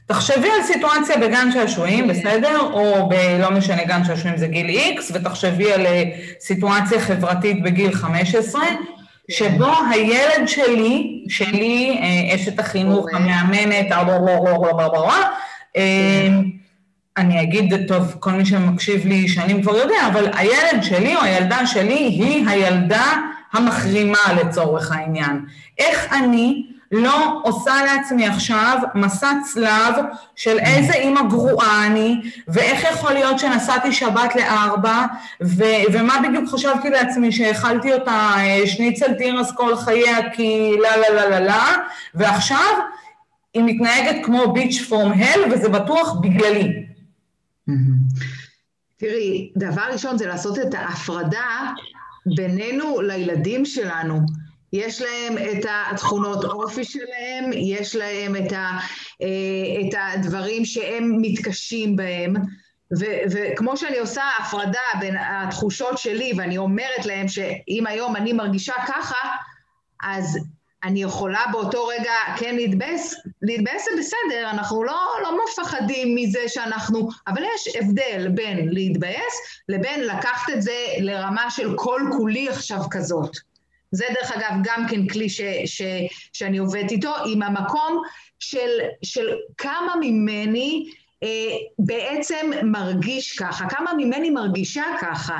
תחשבי 0.08 0.50
על 0.52 0.64
סיטואציה 0.64 1.18
בגן 1.18 1.52
שעשועים, 1.52 2.08
בסדר? 2.08 2.60
או 2.74 3.10
בלא 3.10 3.52
משנה, 3.52 3.84
גן 3.84 4.04
שעשועים 4.04 4.38
זה 4.38 4.48
גיל 4.48 4.80
X, 4.80 5.02
ותחשבי 5.14 5.72
על 5.72 5.86
אה, 5.86 6.04
סיטואציה 6.40 7.00
חברתית 7.00 7.64
בגיל 7.64 7.94
15, 7.94 8.62
שבו 9.32 9.72
הילד 9.92 10.48
שלי, 10.48 11.26
שלי, 11.30 12.00
אה, 12.02 12.36
אשת 12.36 12.60
החינוך, 12.60 13.06
המאמנת, 13.14 13.92
אני 17.20 17.42
אגיד, 17.42 17.74
טוב, 17.88 18.16
כל 18.20 18.32
מי 18.32 18.46
שמקשיב 18.46 19.06
לי 19.06 19.28
שנים 19.28 19.62
כבר 19.62 19.78
יודע, 19.78 20.08
אבל 20.08 20.32
הילד 20.34 20.84
שלי 20.84 21.16
או 21.16 21.22
הילדה 21.22 21.68
שלי 21.68 21.94
היא 21.94 22.48
הילדה 22.50 23.14
המחרימה 23.54 24.34
לצורך 24.42 24.92
העניין. 24.92 25.46
איך 25.78 26.14
אני 26.14 26.66
לא 26.92 27.42
עושה 27.44 27.74
לעצמי 27.86 28.28
עכשיו 28.28 28.78
מסע 28.96 29.32
צלב 29.54 29.96
של 30.36 30.60
איזה 30.60 30.94
אימא 30.94 31.22
גרועה 31.22 31.88
אני, 31.88 32.22
ואיך 32.48 32.84
יכול 32.92 33.14
להיות 33.14 33.40
שנסעתי 33.40 33.92
שבת 33.92 34.36
לארבע, 34.36 35.06
ו- 35.44 35.94
ומה 35.94 36.14
בדיוק 36.28 36.50
חשבתי 36.50 36.90
לעצמי, 36.90 37.32
שהאכלתי 37.32 37.94
אותה 37.94 38.32
אה, 38.38 38.62
שניצל 38.66 39.14
תירס 39.14 39.52
כל 39.52 39.76
חייה 39.76 40.30
כי 40.34 40.76
לה 40.82 40.98
לה 40.98 41.10
לה 41.10 41.30
לה 41.30 41.40
לה, 41.40 41.76
ועכשיו 42.16 42.74
היא 43.54 43.64
מתנהגת 43.66 44.26
כמו 44.26 44.54
ביץ' 44.54 44.86
פרום 44.90 45.12
הל, 45.12 45.52
וזה 45.52 45.70
בטוח 45.70 46.14
בגללי. 46.22 46.89
תראי, 48.98 49.52
דבר 49.58 49.82
ראשון 49.92 50.18
זה 50.18 50.28
לעשות 50.28 50.60
את 50.60 50.74
ההפרדה 50.74 51.72
בינינו 52.26 53.02
לילדים 53.02 53.66
שלנו. 53.66 54.20
יש 54.74 55.02
להם 55.02 55.38
את 55.38 55.66
התכונות 55.70 56.46
אופי 56.46 56.84
שלהם, 56.84 57.52
יש 57.54 57.96
להם 57.96 58.36
את, 58.36 58.52
ה, 58.52 58.80
אה, 59.22 59.88
את 59.88 59.94
הדברים 59.98 60.66
שהם 60.66 61.18
מתקשים 61.22 61.96
בהם, 61.96 62.34
ו, 63.00 63.06
וכמו 63.32 63.78
שאני 63.78 63.98
עושה 64.00 64.24
הפרדה 64.40 64.80
בין 65.00 65.16
התחושות 65.18 65.98
שלי 65.98 66.34
ואני 66.38 66.58
אומרת 66.58 67.06
להם 67.06 67.28
שאם 67.28 67.84
היום 67.88 68.16
אני 68.16 68.34
מרגישה 68.34 68.74
ככה, 68.88 69.30
אז 70.04 70.38
אני 70.84 71.02
יכולה 71.02 71.44
באותו 71.52 71.88
רגע 71.88 72.14
כן 72.38 72.56
להתבאס, 72.56 73.16
להתבאס 73.42 73.86
זה 73.86 73.92
בסדר, 74.00 74.50
אנחנו 74.50 74.84
לא, 74.84 75.00
לא 75.24 75.38
מפחדים 75.44 76.16
מזה 76.16 76.40
שאנחנו, 76.48 77.10
אבל 77.28 77.44
יש 77.56 77.76
הבדל 77.76 78.28
בין 78.34 78.70
להתבאס 78.70 79.34
לבין 79.70 80.04
לקחת 80.04 80.50
את 80.54 80.62
זה 80.62 80.86
לרמה 81.00 81.52
של 81.52 81.74
כל 81.76 82.02
כולי 82.18 82.50
עכשיו 82.50 82.80
כזאת. 82.92 83.38
זה 83.92 84.06
דרך 84.20 84.32
אגב 84.32 84.52
גם 84.64 84.86
כן 84.90 85.08
כלי 85.08 85.30
ש, 85.30 85.42
ש, 85.66 85.82
שאני 86.34 86.58
עובדת 86.58 86.92
איתו, 86.92 87.14
עם 87.26 87.42
המקום 87.42 88.02
של, 88.40 88.80
של 89.04 89.30
כמה 89.58 89.94
ממני 90.00 90.90
אה, 91.24 91.28
בעצם 91.80 92.52
מרגיש 92.64 93.38
ככה, 93.38 93.70
כמה 93.70 93.92
ממני 93.98 94.30
מרגישה 94.30 94.84
ככה. 95.02 95.38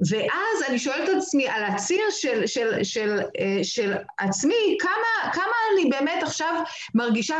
ואז 0.00 0.68
אני 0.68 0.78
שואלת 0.78 1.08
את 1.08 1.14
עצמי 1.16 1.48
על 1.48 1.64
הציר 1.64 2.00
של, 2.10 2.46
של, 2.46 2.84
של, 2.84 3.20
אה, 3.40 3.58
של 3.62 3.94
עצמי, 4.18 4.76
כמה, 4.80 5.32
כמה 5.32 5.52
אני 5.74 5.90
באמת 5.90 6.22
עכשיו 6.22 6.62
מרגישה 6.94 7.36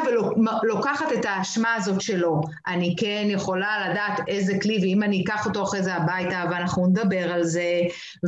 ולוקחת 0.62 1.12
את 1.12 1.24
האשמה 1.24 1.74
הזאת 1.74 2.00
שלו. 2.00 2.40
אני 2.66 2.94
כן 2.98 3.26
יכולה 3.28 3.88
לדעת 3.88 4.28
איזה 4.28 4.52
כלי, 4.62 4.78
ואם 4.82 5.02
אני 5.02 5.24
אקח 5.24 5.46
אותו 5.46 5.62
אחרי 5.62 5.82
זה 5.82 5.94
הביתה 5.94 6.44
ואנחנו 6.50 6.86
נדבר 6.86 7.32
על 7.32 7.44
זה, 7.44 7.80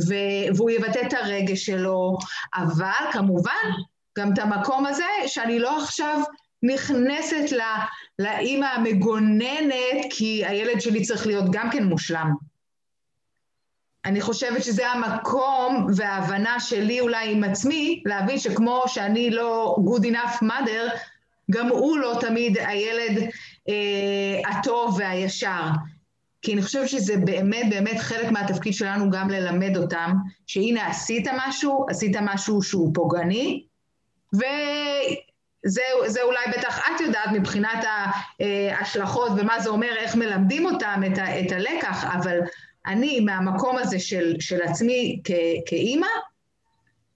ו- 0.07 0.55
והוא 0.55 0.69
יבטא 0.69 0.99
את 1.07 1.13
הרגש 1.13 1.65
שלו, 1.65 2.17
אבל 2.55 3.11
כמובן 3.11 3.69
גם 4.17 4.33
את 4.33 4.39
המקום 4.39 4.85
הזה 4.85 5.05
שאני 5.27 5.59
לא 5.59 5.83
עכשיו 5.83 6.19
נכנסת 6.63 7.57
לאימא 8.19 8.65
המגוננת, 8.65 10.05
כי 10.09 10.45
הילד 10.45 10.81
שלי 10.81 11.01
צריך 11.01 11.27
להיות 11.27 11.45
גם 11.51 11.69
כן 11.71 11.83
מושלם. 11.83 12.50
אני 14.05 14.21
חושבת 14.21 14.63
שזה 14.63 14.87
המקום 14.87 15.87
וההבנה 15.95 16.59
שלי 16.59 16.99
אולי 16.99 17.31
עם 17.31 17.43
עצמי, 17.43 18.03
להבין 18.05 18.39
שכמו 18.39 18.83
שאני 18.87 19.29
לא 19.29 19.75
good 19.87 20.03
enough 20.03 20.43
mother, 20.43 20.97
גם 21.51 21.67
הוא 21.67 21.97
לא 21.97 22.17
תמיד 22.21 22.57
הילד 22.57 23.29
אה, 23.69 24.49
הטוב 24.49 24.95
והישר. 24.99 25.61
כי 26.41 26.53
אני 26.53 26.61
חושבת 26.61 26.89
שזה 26.89 27.17
באמת 27.17 27.65
באמת 27.69 27.99
חלק 27.99 28.31
מהתפקיד 28.31 28.73
שלנו 28.73 29.11
גם 29.11 29.29
ללמד 29.29 29.77
אותם, 29.77 30.11
שהנה 30.47 30.87
עשית 30.87 31.27
משהו, 31.47 31.85
עשית 31.89 32.15
משהו 32.21 32.61
שהוא 32.61 32.91
פוגעני, 32.93 33.63
וזה 34.33 36.21
אולי 36.23 36.45
בטח 36.57 36.79
את 36.79 37.01
יודעת 37.01 37.29
מבחינת 37.33 37.85
ההשלכות 38.39 39.31
ומה 39.37 39.59
זה 39.59 39.69
אומר, 39.69 39.95
איך 39.97 40.15
מלמדים 40.15 40.65
אותם 40.65 41.01
את, 41.11 41.17
ה, 41.17 41.39
את 41.39 41.51
הלקח, 41.51 42.03
אבל 42.03 42.39
אני 42.85 43.19
מהמקום 43.19 43.77
הזה 43.77 43.99
של, 43.99 44.35
של 44.39 44.61
עצמי 44.61 45.21
כ, 45.23 45.31
כאימא, 45.65 46.07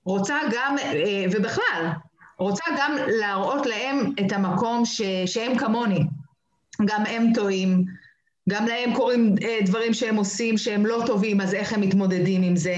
רוצה 0.06 0.36
גם, 0.51 0.75
אה, 0.78 1.25
ובכלל, 1.32 1.91
רוצה 2.38 2.63
גם 2.78 2.91
להראות 3.08 3.65
להם 3.65 4.12
את 4.25 4.32
המקום 4.32 4.86
ש, 4.86 5.01
שהם 5.25 5.58
כמוני. 5.58 5.99
גם 6.86 7.04
הם 7.06 7.34
טועים, 7.34 7.86
גם 8.49 8.65
להם 8.65 8.93
קורים 8.93 9.36
אה, 9.43 9.60
דברים 9.65 9.93
שהם 9.93 10.15
עושים 10.15 10.58
שהם 10.58 10.86
לא 10.86 11.04
טובים, 11.06 11.41
אז 11.41 11.54
איך 11.54 11.73
הם 11.73 11.82
מתמודדים 11.82 12.43
עם 12.43 12.56
זה. 12.56 12.75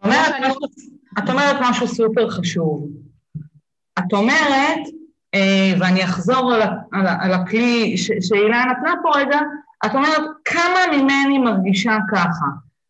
את 0.00 0.04
אומרת, 0.04 0.34
משהו, 0.42 0.60
את 1.18 1.28
אומרת 1.28 1.56
משהו 1.60 1.88
סופר 1.88 2.30
חשוב. 2.30 2.88
את 3.98 4.12
אומרת, 4.12 4.80
אה, 5.34 5.72
ואני 5.80 6.04
אחזור 6.04 6.52
על, 6.52 6.62
על, 6.92 7.06
על 7.20 7.32
הכלי 7.32 7.96
שהילה 7.96 8.64
נתנה 8.64 8.94
פה 9.02 9.18
רגע, 9.18 9.40
את 9.86 9.94
אומרת, 9.94 10.22
כמה 10.44 10.80
ממני 10.92 11.38
מרגישה 11.38 11.96
ככה? 12.12 12.46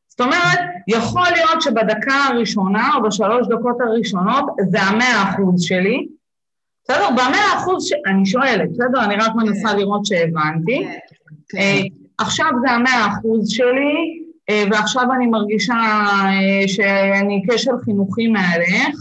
זאת 0.08 0.20
אומרת, 0.20 0.58
יכול 0.88 1.26
להיות 1.32 1.62
שבדקה 1.62 2.14
הראשונה 2.14 2.90
או 2.94 3.02
בשלוש 3.02 3.46
דקות 3.48 3.76
הראשונות 3.80 4.44
זה 4.70 4.82
המאה 4.82 5.22
אחוז 5.22 5.62
שלי, 5.62 6.06
בסדר? 6.84 7.10
במאה 7.10 7.54
אחוז, 7.56 7.88
ש... 7.88 7.92
אני 8.06 8.26
שואלת, 8.26 8.70
בסדר? 8.72 9.04
אני 9.04 9.16
רק 9.16 9.34
מנסה 9.34 9.68
כן. 9.68 9.76
לראות 9.76 10.06
שהבנתי. 10.06 10.84
כן, 10.84 10.98
כן. 11.48 11.58
אה, 11.58 11.80
עכשיו 12.18 12.50
זה 12.66 12.70
המאה 12.70 13.06
אחוז 13.06 13.48
שלי, 13.48 14.20
אה, 14.50 14.64
ועכשיו 14.70 15.12
אני 15.16 15.26
מרגישה 15.26 15.74
אה, 15.74 16.68
שאני 16.68 17.42
קשר 17.48 17.72
חינוכי 17.84 18.26
מעליך. 18.26 18.96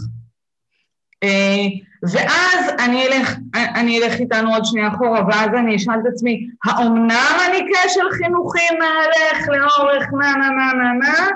ואז 2.12 2.70
אני 2.78 3.06
אלך, 3.06 3.36
אני 3.54 3.98
אלך 3.98 4.20
איתנו 4.20 4.54
עוד 4.54 4.64
שנייה 4.64 4.88
אחורה, 4.88 5.20
ואז 5.28 5.48
אני 5.58 5.76
אשאל 5.76 5.94
את 6.02 6.12
עצמי, 6.12 6.46
האומנם 6.64 7.36
אני 7.48 7.58
קשר 7.72 8.00
חינוכי 8.12 8.66
מהלך 8.78 9.48
לאורך 9.48 10.04
נה 10.20 10.32
נה 10.32 10.48
נה 10.50 10.72
נה 10.72 10.92
נה? 10.92 11.28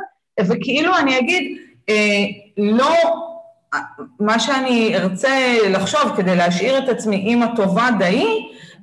וכאילו 0.49 0.97
אני 0.99 1.19
אגיד, 1.19 1.59
אה, 1.89 2.25
לא, 2.59 2.95
מה 4.21 4.39
שאני 4.39 4.97
ארצה 4.97 5.57
לחשוב 5.71 6.13
כדי 6.17 6.37
להשאיר 6.37 6.79
את 6.79 6.89
עצמי 6.89 7.17
אימא 7.17 7.47
טובה 7.57 7.89
די, 7.99 8.25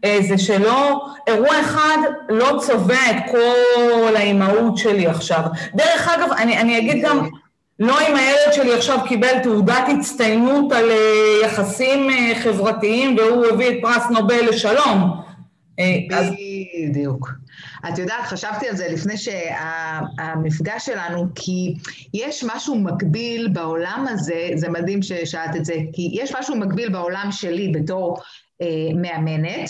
אה, 0.05 0.17
זה 0.21 0.37
שלא, 0.37 1.05
אירוע 1.27 1.59
אחד 1.59 1.97
לא 2.29 2.59
צובע 2.59 3.09
את 3.09 3.31
כל 3.31 4.15
האימהות 4.15 4.77
שלי 4.77 5.07
עכשיו. 5.07 5.41
דרך 5.75 6.07
אגב, 6.07 6.31
אני, 6.37 6.57
אני 6.57 6.77
אגיד 6.77 7.05
גם, 7.05 7.29
לא 7.79 8.07
אם 8.07 8.15
הילד 8.15 8.53
שלי 8.53 8.73
עכשיו 8.73 8.99
קיבל 9.07 9.39
תעודת 9.43 9.83
הצטיינות 9.97 10.71
על 10.71 10.91
אה, 10.91 11.39
יחסים 11.43 12.09
אה, 12.09 12.33
חברתיים 12.43 13.17
והוא 13.17 13.45
הביא 13.45 13.69
את 13.69 13.75
פרס 13.81 14.03
נובל 14.11 14.49
לשלום. 14.49 15.21
אה, 15.79 15.97
בדיוק. 16.89 17.29
את 17.89 17.97
יודעת, 17.97 18.25
חשבתי 18.25 18.69
על 18.69 18.75
זה 18.75 18.87
לפני 18.91 19.13
שהמפגש 19.17 20.85
שלנו, 20.85 21.27
כי 21.35 21.73
יש 22.13 22.43
משהו 22.43 22.79
מקביל 22.79 23.47
בעולם 23.47 24.05
הזה, 24.09 24.49
זה 24.55 24.69
מדהים 24.69 25.01
ששאלת 25.01 25.55
את 25.55 25.65
זה, 25.65 25.73
כי 25.93 26.09
יש 26.13 26.35
משהו 26.35 26.55
מקביל 26.55 26.89
בעולם 26.89 27.27
שלי 27.31 27.71
בתור 27.71 28.17
אה, 28.61 28.67
מאמנת, 28.95 29.69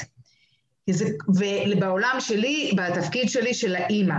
ובעולם 1.28 2.15
שלי, 2.20 2.72
בתפקיד 2.76 3.30
שלי 3.30 3.54
של 3.54 3.76
האימא. 3.76 4.15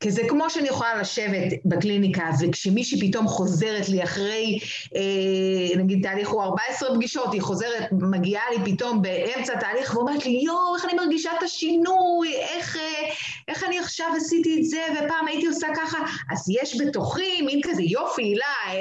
כי 0.00 0.10
זה 0.10 0.22
כמו 0.28 0.50
שאני 0.50 0.68
יכולה 0.68 1.00
לשבת 1.00 1.52
בקליניקה, 1.64 2.30
וכשמישהי 2.40 3.08
פתאום 3.08 3.28
חוזרת 3.28 3.88
לי 3.88 4.04
אחרי, 4.04 4.58
אה, 4.96 5.76
נגיד 5.76 6.02
תהליך 6.02 6.28
הוא 6.28 6.42
14 6.42 6.94
פגישות, 6.94 7.32
היא 7.32 7.42
חוזרת, 7.42 7.88
מגיעה 7.92 8.44
לי 8.50 8.72
פתאום 8.72 9.02
באמצע 9.02 9.60
תהליך 9.60 9.94
ואומרת 9.94 10.26
לי, 10.26 10.40
יואו, 10.44 10.76
איך 10.76 10.84
אני 10.84 10.94
מרגישה 10.94 11.30
את 11.38 11.42
השינוי, 11.42 12.34
איך, 12.36 12.76
אה, 12.76 13.10
איך 13.48 13.64
אני 13.64 13.78
עכשיו 13.78 14.06
עשיתי 14.16 14.60
את 14.60 14.64
זה, 14.64 14.82
ופעם 14.92 15.26
הייתי 15.26 15.46
עושה 15.46 15.66
ככה, 15.76 15.98
אז 16.32 16.50
יש 16.62 16.80
בתוכי 16.80 17.42
מין 17.42 17.60
כזה, 17.62 17.82
יופי, 17.82 18.22
הילה, 18.22 18.44
אה, 18.66 18.72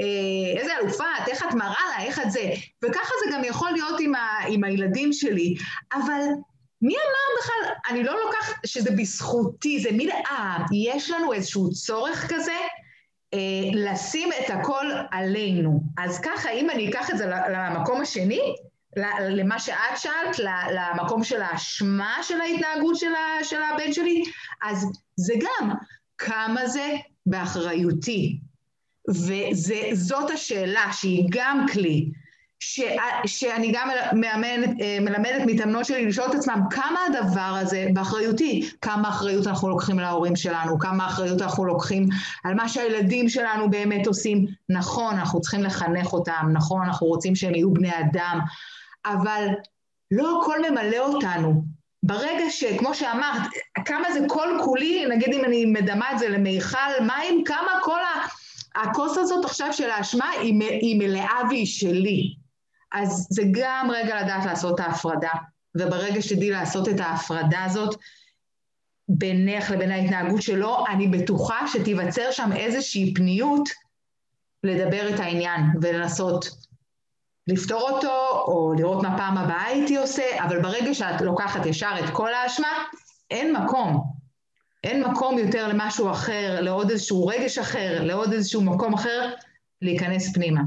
אה, 0.00 0.60
איזה 0.60 0.72
אלופה, 0.76 1.04
את, 1.22 1.28
איך 1.28 1.42
את 1.48 1.54
מראה 1.54 1.84
לה, 1.96 2.04
איך 2.04 2.18
את 2.18 2.30
זה, 2.30 2.50
וככה 2.84 3.14
זה 3.24 3.36
גם 3.36 3.44
יכול 3.44 3.70
להיות 3.70 4.00
עם, 4.00 4.14
ה, 4.14 4.28
עם 4.48 4.64
הילדים 4.64 5.12
שלי, 5.12 5.54
אבל 5.92 6.20
מי 6.82 6.94
אמר 6.94 7.40
בכלל, 7.40 7.74
אני 7.90 8.04
לא 8.04 8.24
לוקחת 8.24 8.66
שזה 8.66 8.90
בזכותי, 8.90 9.80
זה 9.80 9.92
מין, 9.92 10.10
אה, 10.10 10.58
יש 10.72 11.10
לנו 11.10 11.32
איזשהו 11.32 11.70
צורך 11.70 12.26
כזה 12.34 12.58
אה, 13.34 13.38
לשים 13.74 14.28
את 14.32 14.50
הכל 14.50 14.86
עלינו. 15.10 15.80
אז 15.98 16.20
ככה, 16.20 16.50
אם 16.50 16.70
אני 16.70 16.90
אקח 16.90 17.10
את 17.10 17.18
זה 17.18 17.26
למקום 17.26 18.00
השני, 18.00 18.40
למה 19.20 19.58
שאת 19.58 19.96
שאלת, 19.96 20.38
למקום 20.72 21.24
של 21.24 21.42
האשמה 21.42 22.16
של 22.22 22.40
ההתנהגות 22.40 22.96
של, 22.96 23.12
של 23.42 23.62
הבן 23.62 23.92
שלי, 23.92 24.22
אז 24.62 24.86
זה 25.16 25.34
גם 25.40 25.70
כמה 26.18 26.66
זה 26.66 26.96
באחריותי. 27.26 28.40
וזאת 29.08 30.30
השאלה 30.30 30.84
שהיא 30.92 31.26
גם 31.30 31.66
כלי. 31.72 32.10
ש, 32.64 32.80
שאני 33.26 33.72
גם 33.72 33.88
מאמן, 34.12 34.80
אה, 34.80 34.98
מלמדת 35.00 35.42
מתאמנות 35.46 35.84
שלי 35.84 36.06
לשאול 36.06 36.30
את 36.30 36.34
עצמם 36.34 36.60
כמה 36.70 37.00
הדבר 37.06 37.56
הזה 37.60 37.86
באחריותי, 37.92 38.70
כמה 38.82 39.08
אחריות 39.08 39.46
אנחנו 39.46 39.68
לוקחים 39.68 39.98
להורים 39.98 40.36
שלנו, 40.36 40.78
כמה 40.78 41.06
אחריות 41.06 41.42
אנחנו 41.42 41.64
לוקחים 41.64 42.08
על 42.44 42.54
מה 42.54 42.68
שהילדים 42.68 43.28
שלנו 43.28 43.70
באמת 43.70 44.06
עושים. 44.06 44.46
נכון, 44.68 45.14
אנחנו 45.18 45.40
צריכים 45.40 45.62
לחנך 45.62 46.12
אותם, 46.12 46.48
נכון, 46.52 46.82
אנחנו 46.82 47.06
רוצים 47.06 47.34
שהם 47.34 47.54
יהיו 47.54 47.72
בני 47.72 47.90
אדם, 48.00 48.38
אבל 49.06 49.46
לא 50.10 50.40
הכל 50.42 50.70
ממלא 50.70 50.98
אותנו. 50.98 51.64
ברגע 52.02 52.50
שכמו 52.50 52.94
שאמרת, 52.94 53.42
כמה 53.84 54.12
זה 54.12 54.20
כל 54.28 54.48
כולי, 54.64 55.06
נגיד 55.06 55.34
אם 55.34 55.44
אני 55.44 55.66
מדמה 55.66 56.12
את 56.12 56.18
זה 56.18 56.28
למיכל 56.28 56.78
מים, 57.00 57.44
כמה 57.44 57.70
כל 57.82 58.00
ה... 58.00 58.26
הכוס 58.74 59.18
הזאת 59.18 59.44
עכשיו 59.44 59.72
של 59.72 59.90
האשמה 59.90 60.30
היא, 60.30 60.62
היא 60.62 60.98
מלאה 60.98 61.38
והיא 61.50 61.66
שלי. 61.66 62.41
אז 62.92 63.26
זה 63.30 63.42
גם 63.52 63.88
רגע 63.92 64.22
לדעת 64.22 64.44
לעשות 64.44 64.80
את 64.80 64.86
ההפרדה, 64.86 65.30
וברגע 65.74 66.22
שתדעי 66.22 66.50
לעשות 66.50 66.88
את 66.88 67.00
ההפרדה 67.00 67.64
הזאת 67.64 67.96
בינך 69.08 69.70
לבין 69.70 69.90
ההתנהגות 69.90 70.42
שלו, 70.42 70.86
אני 70.86 71.08
בטוחה 71.08 71.68
שתיווצר 71.68 72.30
שם 72.30 72.50
איזושהי 72.56 73.14
פניות 73.14 73.68
לדבר 74.64 75.14
את 75.14 75.20
העניין 75.20 75.60
ולנסות 75.82 76.48
לפתור 77.46 77.90
אותו, 77.90 78.44
או 78.46 78.72
לראות 78.78 79.02
מה 79.02 79.18
פעם 79.18 79.38
הבאה 79.38 79.64
הייתי 79.64 79.96
עושה, 79.96 80.44
אבל 80.44 80.62
ברגע 80.62 80.94
שאת 80.94 81.20
לוקחת 81.20 81.66
ישר 81.66 81.94
את 82.04 82.10
כל 82.12 82.34
האשמה, 82.34 82.84
אין 83.30 83.56
מקום. 83.56 84.12
אין 84.84 85.02
מקום 85.02 85.38
יותר 85.38 85.68
למשהו 85.68 86.10
אחר, 86.10 86.60
לעוד 86.60 86.90
איזשהו 86.90 87.26
רגש 87.26 87.58
אחר, 87.58 88.04
לעוד 88.04 88.32
איזשהו 88.32 88.62
מקום 88.62 88.94
אחר, 88.94 89.34
להיכנס 89.82 90.34
פנימה. 90.34 90.60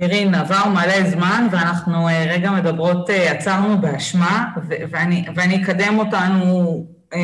תראי, 0.00 0.28
עבר 0.34 0.68
מלא 0.68 1.10
זמן 1.10 1.46
ואנחנו 1.50 2.08
אה, 2.08 2.24
רגע 2.28 2.50
מדברות, 2.50 3.10
אה, 3.10 3.32
עצרנו 3.32 3.78
באשמה, 3.78 4.44
ואני, 4.66 5.24
ואני 5.34 5.62
אקדם 5.64 5.98
אותנו 5.98 6.86
אה, 7.14 7.18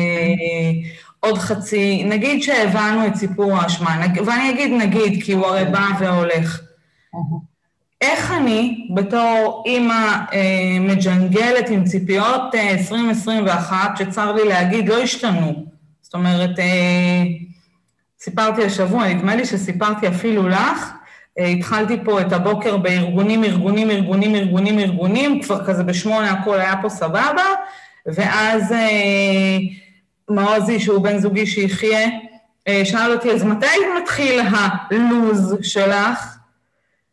עוד 1.19 1.37
חצי, 1.37 2.03
נגיד 2.03 2.43
שהבנו 2.43 3.07
את 3.07 3.15
סיפור 3.15 3.57
האשמה, 3.57 4.05
ואני 4.25 4.49
אגיד 4.49 4.71
נגיד, 4.71 5.23
כי 5.23 5.33
הוא 5.33 5.45
הרי 5.45 5.65
בא 5.65 5.85
והולך. 5.99 6.61
איך 8.01 8.31
אני, 8.31 8.87
בתור 8.95 9.63
אימא 9.65 10.17
אה, 10.33 10.79
מג'נגלת 10.79 11.69
עם 11.69 11.83
ציפיות 11.83 12.55
אה, 12.55 12.71
2021, 12.71 13.97
שצר 13.97 14.33
לי 14.33 14.47
להגיד, 14.47 14.89
לא 14.89 14.97
השתנו. 14.97 15.65
זאת 16.01 16.13
אומרת, 16.13 16.59
אה, 16.59 17.23
סיפרתי 18.19 18.65
השבוע, 18.65 19.13
נדמה 19.13 19.35
לי 19.35 19.45
שסיפרתי 19.45 20.07
אפילו 20.07 20.47
לך, 20.49 20.96
התחלתי 21.37 21.97
פה 22.03 22.21
את 22.21 22.33
הבוקר 22.33 22.77
בארגונים, 22.77 23.43
ארגונים, 23.43 23.91
ארגונים, 23.91 24.35
ארגונים, 24.35 24.79
ארגונים, 24.79 25.41
כבר 25.41 25.65
כזה 25.65 25.83
בשמונה 25.83 26.31
הכל 26.31 26.59
היה 26.59 26.75
פה 26.81 26.89
סבבה, 26.89 27.45
ואז 28.05 28.71
אה, 28.71 29.57
מעוזי, 30.29 30.79
שהוא 30.79 31.03
בן 31.03 31.17
זוגי 31.19 31.45
שיחיה, 31.45 32.09
אה, 32.67 32.81
שאל 32.85 33.11
אותי, 33.13 33.31
אז 33.31 33.43
מתי 33.43 33.65
מתחיל 34.01 34.41
הלוז 34.49 35.57
שלך? 35.61 36.37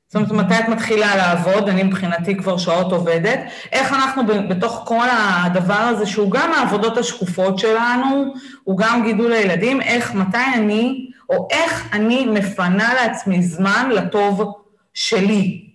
זאת 0.08 0.30
אומרת, 0.30 0.46
מתי 0.46 0.58
את 0.58 0.68
מתחילה 0.68 1.16
לעבוד? 1.16 1.68
אני 1.68 1.82
מבחינתי 1.82 2.36
כבר 2.36 2.58
שעות 2.58 2.92
עובדת. 2.92 3.40
איך 3.72 3.92
אנחנו 3.92 4.22
בתוך 4.48 4.82
כל 4.84 5.06
הדבר 5.10 5.74
הזה, 5.74 6.06
שהוא 6.06 6.30
גם 6.30 6.52
העבודות 6.52 6.98
השקופות 6.98 7.58
שלנו, 7.58 8.34
הוא 8.64 8.78
גם 8.78 9.02
גידול 9.04 9.32
הילדים, 9.32 9.80
איך, 9.80 10.14
מתי 10.14 10.38
אני, 10.54 11.10
או 11.30 11.48
איך 11.50 11.88
אני 11.92 12.26
מפנה 12.26 12.94
לעצמי 12.94 13.42
זמן 13.42 13.90
לטוב 13.92 14.52
שלי. 14.94 15.70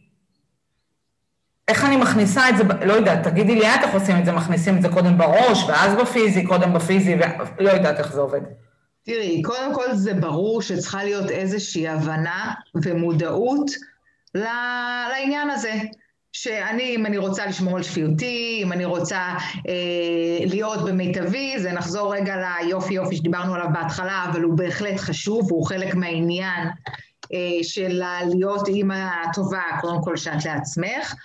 איך 1.67 1.85
אני 1.85 1.97
מכניסה 1.97 2.49
את 2.49 2.57
זה, 2.57 2.63
לא 2.85 2.93
יודעת, 2.93 3.23
תגידי 3.23 3.55
לי 3.55 3.67
את 3.67 3.79
איך 3.83 3.93
עושים 3.93 4.19
את 4.19 4.25
זה, 4.25 4.31
מכניסים 4.31 4.77
את 4.77 4.81
זה 4.81 4.89
קודם 4.89 5.17
בראש, 5.17 5.63
ואז 5.67 5.95
בפיזי, 5.95 6.45
קודם 6.45 6.73
בפיזי, 6.73 7.15
ולא 7.57 7.69
יודעת 7.69 7.99
איך 7.99 8.13
זה 8.13 8.19
עובד. 8.19 8.41
תראי, 9.03 9.41
קודם 9.41 9.73
כל 9.73 9.93
זה 9.93 10.13
ברור 10.13 10.61
שצריכה 10.61 11.03
להיות 11.03 11.29
איזושהי 11.29 11.87
הבנה 11.87 12.53
ומודעות 12.75 13.71
לעניין 14.35 15.49
הזה. 15.49 15.73
שאני, 16.33 16.95
אם 16.95 17.05
אני 17.05 17.17
רוצה 17.17 17.45
לשמור 17.45 17.77
על 17.77 17.83
שפיותי, 17.83 18.61
אם 18.63 18.71
אני 18.71 18.85
רוצה 18.85 19.19
אה, 19.67 20.45
להיות 20.45 20.85
במיטבי, 20.85 21.59
זה 21.59 21.71
נחזור 21.71 22.15
רגע 22.15 22.35
ליופי 22.35 22.93
יופי 22.93 23.15
שדיברנו 23.15 23.55
עליו 23.55 23.67
בהתחלה, 23.73 24.25
אבל 24.31 24.41
הוא 24.41 24.57
בהחלט 24.57 24.99
חשוב, 24.99 25.51
והוא 25.51 25.65
חלק 25.65 25.95
מהעניין 25.95 26.67
אה, 27.33 27.63
של 27.63 28.01
להיות 28.29 28.67
אימא 28.67 29.09
טובה, 29.33 29.61
קודם 29.81 30.03
כל 30.03 30.17
שאת 30.17 30.45
לעצמך. 30.45 31.15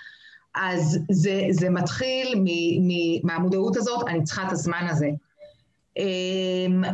אז 0.55 0.99
זה, 1.11 1.41
זה 1.49 1.69
מתחיל 1.69 2.43
מהמודעות 3.23 3.77
הזאת, 3.77 4.07
אני 4.07 4.23
צריכה 4.23 4.47
את 4.47 4.51
הזמן 4.51 4.87
הזה. 4.89 5.07
אה, 5.97 6.89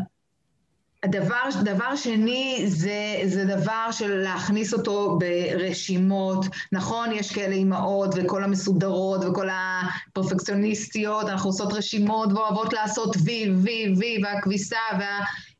הדבר, 1.03 1.43
דבר 1.63 1.95
שני 1.95 2.63
זה, 2.67 3.21
זה 3.25 3.45
דבר 3.45 3.91
של 3.91 4.17
להכניס 4.17 4.73
אותו 4.73 5.19
ברשימות. 5.19 6.45
נכון, 6.71 7.11
יש 7.11 7.33
כאלה 7.33 7.55
אימהות 7.55 8.15
וכל 8.15 8.43
המסודרות 8.43 9.25
וכל 9.25 9.47
הפרפקציוניסטיות, 9.51 11.29
אנחנו 11.29 11.49
עושות 11.49 11.73
רשימות 11.73 12.33
ואוהבות 12.33 12.73
לעשות 12.73 13.15
וי, 13.25 13.51
וי, 13.63 13.93
וי, 13.97 14.21
והכביסה 14.23 14.77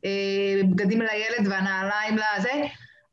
והבגדים 0.03 1.01
לילד 1.01 1.47
והנעליים 1.47 2.15
לזה. 2.15 2.53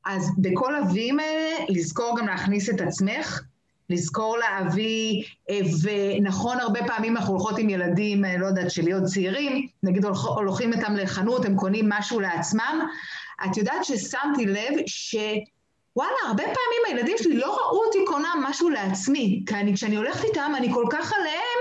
אז 0.07 0.31
בכל 0.39 0.75
הווים 0.75 1.21
האלה, 1.21 1.65
לזכור 1.69 2.17
גם 2.19 2.27
להכניס 2.27 2.71
את 2.71 2.81
עצמך 2.81 3.43
לזכור 3.91 4.39
להביא, 4.39 5.23
אה, 5.51 5.61
ונכון, 5.83 6.61
הרבה 6.61 6.81
פעמים 6.87 7.17
אנחנו 7.17 7.33
הולכות 7.33 7.59
עם 7.59 7.71
ילדים, 7.71 8.25
אה, 8.25 8.39
לא 8.39 8.47
יודעת, 8.47 8.71
של 8.71 8.85
להיות 8.85 9.05
צעירים, 9.05 9.67
נגיד 9.83 10.05
הולכים 10.05 10.73
איתם 10.73 10.97
לחנות, 10.97 11.45
הם 11.45 11.57
קונים 11.57 11.89
משהו 11.89 12.21
לעצמם. 12.21 12.87
את 13.45 13.57
יודעת 13.57 13.85
ששמתי 13.85 14.47
לב 14.47 14.73
ש... 14.87 15.17
וואלה, 15.97 16.17
הרבה 16.27 16.43
פעמים 16.43 16.83
הילדים 16.87 17.17
שלי 17.19 17.37
לא 17.37 17.57
ראו 17.57 17.85
אותי 17.85 17.99
קונה 18.07 18.35
משהו 18.41 18.71
לעצמי, 18.71 19.43
כי 19.47 19.55
אני, 19.55 19.75
כשאני 19.75 19.97
הולכת 19.97 20.25
איתם, 20.25 20.53
אני 20.57 20.73
כל 20.73 20.85
כך 20.91 21.13
עליהם, 21.13 21.59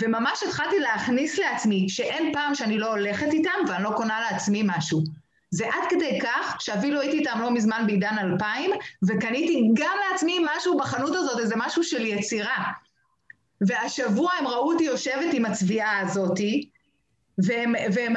וממש 0.00 0.42
התחלתי 0.42 0.78
להכניס 0.78 1.38
לעצמי 1.38 1.88
שאין 1.88 2.32
פעם 2.32 2.54
שאני 2.54 2.78
לא 2.78 2.90
הולכת 2.90 3.32
איתם 3.32 3.50
ואני 3.68 3.82
לא 3.82 3.92
קונה 3.96 4.20
לעצמי 4.20 4.62
משהו. 4.66 5.02
זה 5.54 5.66
עד 5.66 5.88
כדי 5.90 6.18
כך 6.20 6.56
שאפילו 6.60 7.00
הייתי 7.00 7.18
איתם 7.18 7.38
לא 7.40 7.50
מזמן 7.50 7.82
בעידן 7.86 8.16
2000, 8.18 8.70
וקניתי 9.08 9.70
גם 9.74 9.96
לעצמי 10.10 10.44
משהו 10.56 10.76
בחנות 10.76 11.14
הזאת, 11.14 11.38
איזה 11.40 11.54
משהו 11.56 11.84
של 11.84 12.06
יצירה. 12.06 12.62
והשבוע 13.60 14.30
הם 14.38 14.46
ראו 14.46 14.72
אותי 14.72 14.84
יושבת 14.84 15.32
עם 15.32 15.44
הצביעה 15.44 16.00
הזאתי, 16.00 16.68
והם, 17.38 17.74
והם, 17.92 18.14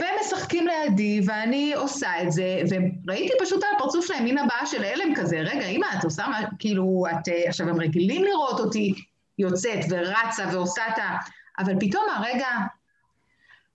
והם 0.00 0.14
משחקים 0.20 0.66
לידי, 0.66 1.20
ואני 1.26 1.74
עושה 1.74 2.22
את 2.22 2.32
זה, 2.32 2.62
וראיתי 2.70 3.32
פשוט 3.40 3.64
על 3.64 3.70
הפרצוף 3.76 4.06
שלהם 4.06 4.24
מין 4.24 4.38
הבעה 4.38 4.66
של 4.66 4.84
הלם 4.84 5.14
כזה, 5.14 5.36
רגע, 5.40 5.66
אמא, 5.66 5.86
את 5.98 6.04
עושה 6.04 6.26
מה, 6.26 6.40
כאילו, 6.58 7.04
את, 7.10 7.28
עכשיו 7.48 7.68
הם 7.68 7.80
רגילים 7.80 8.24
לראות 8.24 8.60
אותי 8.60 8.94
יוצאת 9.38 9.78
ורצה 9.90 10.44
ועושה 10.52 10.82
את 10.88 10.98
ה... 10.98 11.16
אבל 11.58 11.74
פתאום 11.80 12.04
הרגע 12.16 12.48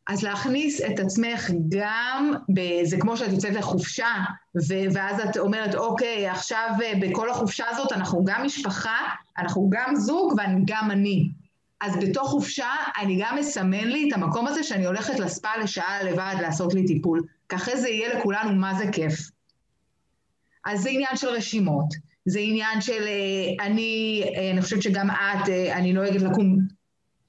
אז 0.07 0.23
להכניס 0.23 0.81
את 0.81 0.99
עצמך 0.99 1.51
גם, 1.69 2.33
זה 2.83 2.97
כמו 2.99 3.17
שאת 3.17 3.31
יוצאת 3.31 3.53
לחופשה, 3.53 4.13
ואז 4.93 5.19
את 5.29 5.37
אומרת, 5.37 5.75
אוקיי, 5.75 6.29
עכשיו 6.29 6.69
אה, 6.83 6.93
בכל 7.01 7.29
החופשה 7.29 7.65
הזאת 7.69 7.91
אנחנו 7.91 8.25
גם 8.25 8.45
משפחה, 8.45 8.97
אנחנו 9.37 9.69
גם 9.69 9.95
זוג 9.95 10.33
וגם 10.33 10.91
אני. 10.91 11.29
אז 11.81 11.97
בתוך 12.01 12.29
חופשה 12.29 12.69
אני 13.01 13.17
גם 13.21 13.35
מסמן 13.39 13.87
לי 13.87 14.07
את 14.09 14.13
המקום 14.13 14.47
הזה 14.47 14.63
שאני 14.63 14.85
הולכת 14.85 15.19
לספה 15.19 15.49
לשעה 15.63 16.03
לבד 16.03 16.35
לעשות 16.41 16.73
לי 16.73 16.85
טיפול. 16.85 17.21
ככה 17.49 17.75
זה 17.75 17.89
יהיה 17.89 18.15
לכולנו 18.15 18.55
מה 18.55 18.73
זה 18.75 18.85
כיף. 18.91 19.29
אז 20.65 20.81
זה 20.81 20.89
עניין 20.89 21.15
של 21.15 21.27
רשימות, 21.27 21.93
זה 22.25 22.39
עניין 22.39 22.81
של 22.81 23.03
אה, 23.07 23.65
אני, 23.65 24.23
אה, 24.35 24.51
אני 24.51 24.61
חושבת 24.61 24.81
שגם 24.81 25.09
את, 25.09 25.49
אני 25.71 25.93
נוהגת 25.93 26.21
לקום 26.21 26.57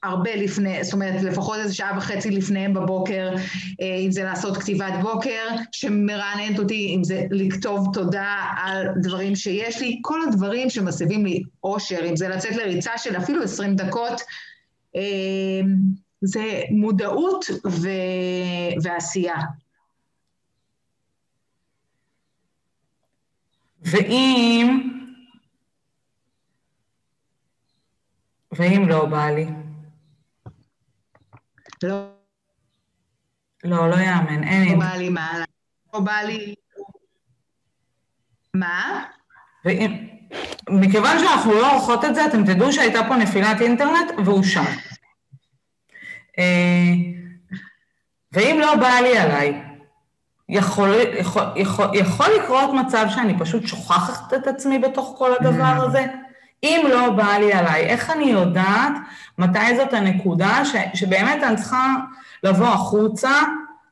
הרבה 0.03 0.37
לפני, 0.37 0.85
זאת 0.85 0.93
אומרת 0.93 1.23
לפחות 1.23 1.59
איזה 1.59 1.75
שעה 1.75 1.99
וחצי 1.99 2.31
לפניהם 2.31 2.75
בבוקר, 2.75 3.35
אה, 3.81 3.97
אם 3.97 4.11
זה 4.11 4.25
לעשות 4.25 4.57
כתיבת 4.57 4.93
בוקר 5.03 5.47
שמרעננת 5.73 6.59
אותי, 6.59 6.95
אם 6.97 7.05
זה 7.05 7.27
לכתוב 7.31 7.89
תודה 7.93 8.37
על 8.57 8.87
דברים 9.03 9.37
שיש 9.37 9.81
לי, 9.81 9.99
כל 10.03 10.21
הדברים 10.29 10.71
שמסבים 10.71 11.27
לי 11.27 11.43
אושר, 11.65 12.01
אם 12.11 12.17
זה 12.17 12.29
לצאת 12.29 12.57
לריצה 12.57 12.91
של 12.99 13.17
אפילו 13.17 13.43
20 13.43 13.77
דקות, 13.77 14.21
אה, 14.97 15.61
זה 16.21 16.61
מודעות 16.71 17.45
ו... 17.67 17.89
ועשייה. 18.83 19.37
ואם, 23.83 24.91
ואם 28.53 28.89
לא 28.89 29.07
בא 29.07 29.31
לי? 29.31 29.62
לא... 31.85 32.07
לא, 33.65 33.91
לא 33.91 33.97
יאמן, 33.97 34.45
אין... 34.45 34.73
לא 34.73 34.79
בא 34.79 34.95
לי 34.97 35.09
מה... 35.09 35.33
לא 35.95 36.01
בא 36.01 36.17
לי... 36.27 36.55
מה? 38.55 39.05
ואם... 39.65 40.09
מכיוון 40.69 41.19
שאנחנו 41.19 41.53
לא 41.53 41.73
עורכות 41.73 42.05
את 42.05 42.15
זה, 42.15 42.27
אתם 42.27 42.45
תדעו 42.45 42.73
שהייתה 42.73 43.01
פה 43.09 43.17
נפילת 43.17 43.61
אינטרנט 43.61 44.11
והוא 44.25 44.43
שם. 44.43 44.65
אה, 46.39 46.93
ואם 48.33 48.59
לא 48.61 48.77
בא 48.77 48.89
לי 49.03 49.19
עליי, 49.19 49.63
יכול, 50.49 50.95
יכול, 51.19 51.43
יכול, 51.57 51.87
יכול 51.95 52.27
לקרות 52.43 52.71
מצב 52.87 53.07
שאני 53.09 53.39
פשוט 53.39 53.67
שוכחת 53.67 54.35
את 54.35 54.47
עצמי 54.47 54.79
בתוך 54.79 55.15
כל 55.19 55.33
הדבר 55.41 55.79
mm. 55.79 55.83
הזה? 55.83 56.07
אם 56.63 56.87
לא 56.91 57.11
בא 57.11 57.33
לי 57.39 57.53
עליי, 57.53 57.85
איך 57.87 58.11
אני 58.11 58.25
יודעת 58.25 58.93
מתי 59.39 59.77
זאת 59.77 59.93
הנקודה 59.93 60.65
ש, 60.65 60.77
שבאמת 60.95 61.43
אני 61.43 61.57
צריכה 61.57 61.95
לבוא 62.43 62.67
החוצה, 62.67 63.33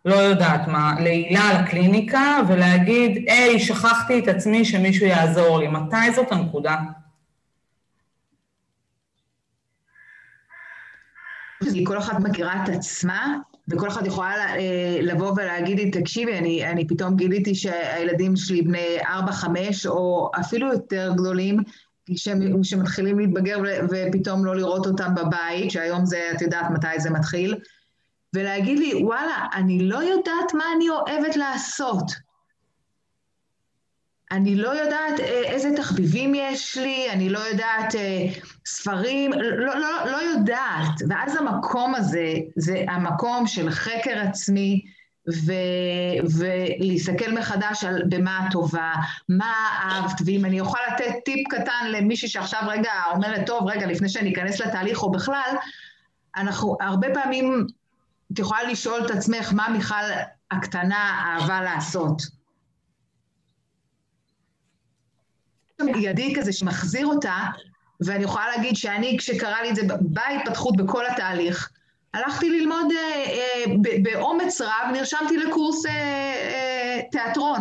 לא 0.05 0.15
יודעת 0.15 0.69
מה, 0.69 0.95
להילה 1.01 1.63
לקליניקה 1.63 2.41
ולהגיד, 2.49 3.25
היי, 3.29 3.61
שכחתי 3.61 4.19
את 4.19 4.29
עצמי 4.29 4.65
שמישהו 4.65 5.07
יעזור 5.07 5.59
לי. 5.59 5.69
מתי 5.69 6.13
זאת 6.15 6.33
הנקודה? 6.33 6.77
כל 11.85 11.99
אחת 11.99 12.21
מכירה 12.21 12.65
את 12.65 12.69
עצמה, 12.69 13.37
וכל 13.69 13.89
אחת 13.89 14.07
יכולה 14.07 14.57
אה, 14.57 14.99
לבוא 15.03 15.33
ולהגיד 15.37 15.79
לי, 15.79 15.91
תקשיבי, 15.91 16.39
אני, 16.39 16.67
אני 16.67 16.87
פתאום 16.87 17.17
גיליתי 17.17 17.55
שהילדים 17.55 18.37
שלי 18.37 18.63
בני 18.63 18.99
4-5, 19.03 19.09
או 19.87 20.31
אפילו 20.41 20.73
יותר 20.73 21.13
גדולים, 21.17 21.59
שמתחילים 22.63 23.19
להתבגר 23.19 23.59
ופתאום 23.91 24.45
לא 24.45 24.57
לראות 24.57 24.87
אותם 24.87 25.15
בבית, 25.15 25.71
שהיום 25.71 26.07
זה, 26.07 26.29
את 26.35 26.43
יודעת 26.43 26.71
מתי 26.71 27.01
זה 27.01 27.11
מתחיל, 27.11 27.55
ולהגיד 28.35 28.79
לי, 28.79 28.95
וואלה, 29.05 29.47
אני 29.55 29.89
לא 29.89 30.03
יודעת 30.03 30.55
מה 30.55 30.65
אני 30.77 30.89
אוהבת 30.89 31.37
לעשות. 31.37 32.13
אני 34.31 34.55
לא 34.55 34.69
יודעת 34.69 35.21
אה, 35.21 35.43
איזה 35.45 35.71
תחביבים 35.77 36.35
יש 36.35 36.77
לי, 36.77 37.11
אני 37.11 37.29
לא 37.29 37.39
יודעת 37.39 37.95
אה, 37.95 38.27
ספרים, 38.67 39.33
לא, 39.33 39.79
לא, 39.79 40.11
לא 40.11 40.17
יודעת. 40.17 41.03
ואז 41.09 41.37
המקום 41.37 41.95
הזה, 41.95 42.35
זה 42.57 42.85
המקום 42.89 43.47
של 43.47 43.71
חקר 43.71 44.19
עצמי, 44.29 44.83
ו- 45.29 46.39
ולהסתכל 46.39 47.33
מחדש 47.33 47.85
על 47.85 48.03
במה 48.09 48.47
את 48.47 48.53
טובה, 48.53 48.93
מה 49.29 49.55
אהבת, 49.83 50.21
ואם 50.27 50.45
אני 50.45 50.61
אוכל 50.61 50.79
לתת 50.93 51.15
טיפ 51.25 51.49
קטן 51.49 51.87
למישהי 51.89 52.29
שעכשיו 52.29 52.63
רגע 52.69 52.93
אומרת, 53.15 53.47
טוב, 53.47 53.69
רגע, 53.69 53.87
לפני 53.87 54.09
שאני 54.09 54.33
אכנס 54.33 54.61
לתהליך 54.61 55.03
או 55.03 55.11
בכלל, 55.11 55.57
אנחנו 56.37 56.77
הרבה 56.81 57.09
פעמים, 57.15 57.67
את 58.33 58.39
יכולה 58.39 58.63
לשאול 58.63 59.07
את 59.07 59.11
עצמך 59.11 59.53
מה 59.53 59.69
מיכל 59.69 59.95
הקטנה 60.51 61.23
אהבה 61.27 61.61
לעשות. 61.61 62.23
ידי 65.97 66.35
כזה 66.37 66.53
שמחזיר 66.53 67.07
אותה, 67.07 67.37
ואני 68.01 68.25
יכולה 68.25 68.49
להגיד 68.57 68.77
שאני, 68.77 69.17
כשקרה 69.19 69.63
לי 69.63 69.71
את 69.71 69.77
זה 69.77 69.83
בהתפתחות 70.01 70.77
בכל 70.77 71.07
התהליך, 71.07 71.71
הלכתי 72.15 72.51
ללמוד 72.51 72.87
אה, 72.93 73.25
אה, 73.25 73.75
באומץ 74.03 74.61
רב, 74.61 74.93
נרשמתי 74.93 75.37
לקורס 75.37 75.87
אה, 75.87 75.93
אה, 75.93 77.01
תיאטרון. 77.11 77.61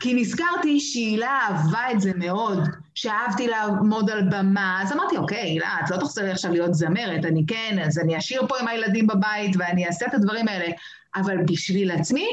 כי 0.00 0.14
נזכרתי 0.14 0.80
שהילה 0.80 1.38
אהבה 1.48 1.90
את 1.90 2.00
זה 2.00 2.12
מאוד, 2.16 2.68
שאהבתי 2.94 3.46
לעמוד 3.46 4.10
על 4.10 4.28
במה, 4.30 4.82
אז 4.82 4.92
אמרתי, 4.92 5.16
אוקיי, 5.16 5.40
הילה, 5.40 5.76
את 5.84 5.90
לא 5.90 5.96
תחזרי 5.96 6.30
עכשיו 6.30 6.52
להיות 6.52 6.74
זמרת, 6.74 7.24
אני 7.24 7.44
כן, 7.46 7.78
אז 7.86 7.98
אני 7.98 8.18
אשאיר 8.18 8.46
פה 8.46 8.58
עם 8.60 8.68
הילדים 8.68 9.06
בבית 9.06 9.56
ואני 9.58 9.86
אעשה 9.86 10.06
את 10.06 10.14
הדברים 10.14 10.48
האלה, 10.48 10.72
אבל 11.16 11.36
בשביל 11.46 11.90
עצמי, 11.90 12.26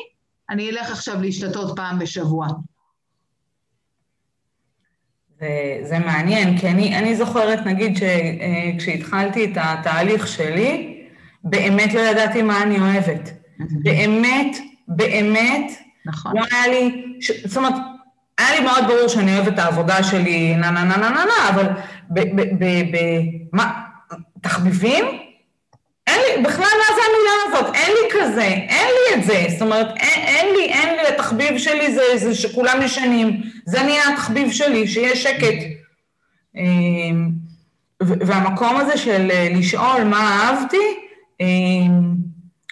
אני 0.50 0.70
אלך 0.70 0.92
עכשיו 0.92 1.22
להשתתות 1.22 1.76
פעם 1.76 2.00
בשבוע. 2.00 2.48
זה 5.84 6.00
מעניין, 6.00 6.58
כי 6.58 6.68
אני, 6.68 6.98
אני 6.98 7.16
זוכרת, 7.16 7.66
נגיד, 7.66 7.98
שכשהתחלתי 7.98 9.46
את 9.46 9.52
התהליך 9.56 10.28
שלי, 10.28 10.98
באמת 11.44 11.94
לא 11.94 12.00
ידעתי 12.00 12.42
מה 12.42 12.64
אני 12.64 12.80
אוהבת. 12.80 13.32
באמת, 13.84 14.58
באמת, 14.88 15.72
נכון. 16.06 16.38
לא 16.38 16.44
היה 16.52 16.68
לי, 16.68 17.06
ש... 17.22 17.32
זאת 17.46 17.58
אומרת, 17.58 17.74
היה 18.38 18.60
לי 18.60 18.66
מאוד 18.66 18.84
ברור 18.88 19.08
שאני 19.08 19.36
אוהבת 19.36 19.54
את 19.54 19.60
העבודה 19.60 20.04
שלי, 20.04 20.56
נה 20.56 20.72
נה 20.72 20.84
נה 20.84 20.98
נה 20.98 21.10
נה 21.10 21.26
נה, 21.26 21.50
אבל 21.50 21.68
ב... 22.10 22.20
ב... 22.20 22.42
ב... 22.42 22.66
ב... 22.66 22.98
מה, 23.54 23.82
תחביבים? 24.42 25.06
אין 26.10 26.20
לי, 26.20 26.44
בכלל 26.44 26.66
מה 26.66 26.96
זה 26.96 27.02
המילה 27.10 27.60
הזאת? 27.60 27.76
אין 27.76 27.92
לי 27.92 28.10
כזה, 28.12 28.48
אין 28.48 28.88
לי 28.88 29.16
את 29.16 29.24
זה. 29.24 29.46
זאת 29.50 29.62
אומרת, 29.62 29.88
אין, 29.98 30.24
אין 30.26 30.56
לי, 30.56 30.74
אין 30.74 30.96
לי, 30.96 31.08
התחביב 31.08 31.58
שלי 31.58 31.94
זה, 31.94 32.04
זה 32.16 32.36
שכולם 32.36 32.82
ישנים. 32.82 33.42
זה 33.66 33.84
נהיה 33.84 34.04
התחביב 34.14 34.52
שלי, 34.52 34.88
שיהיה 34.88 35.16
שקט. 35.16 35.56
אמ, 36.56 37.30
והמקום 38.02 38.78
הזה 38.78 38.98
של 38.98 39.32
אה, 39.32 39.48
לשאול 39.52 40.04
מה 40.04 40.20
אהבתי, 40.20 40.78
אמ, 41.40 42.14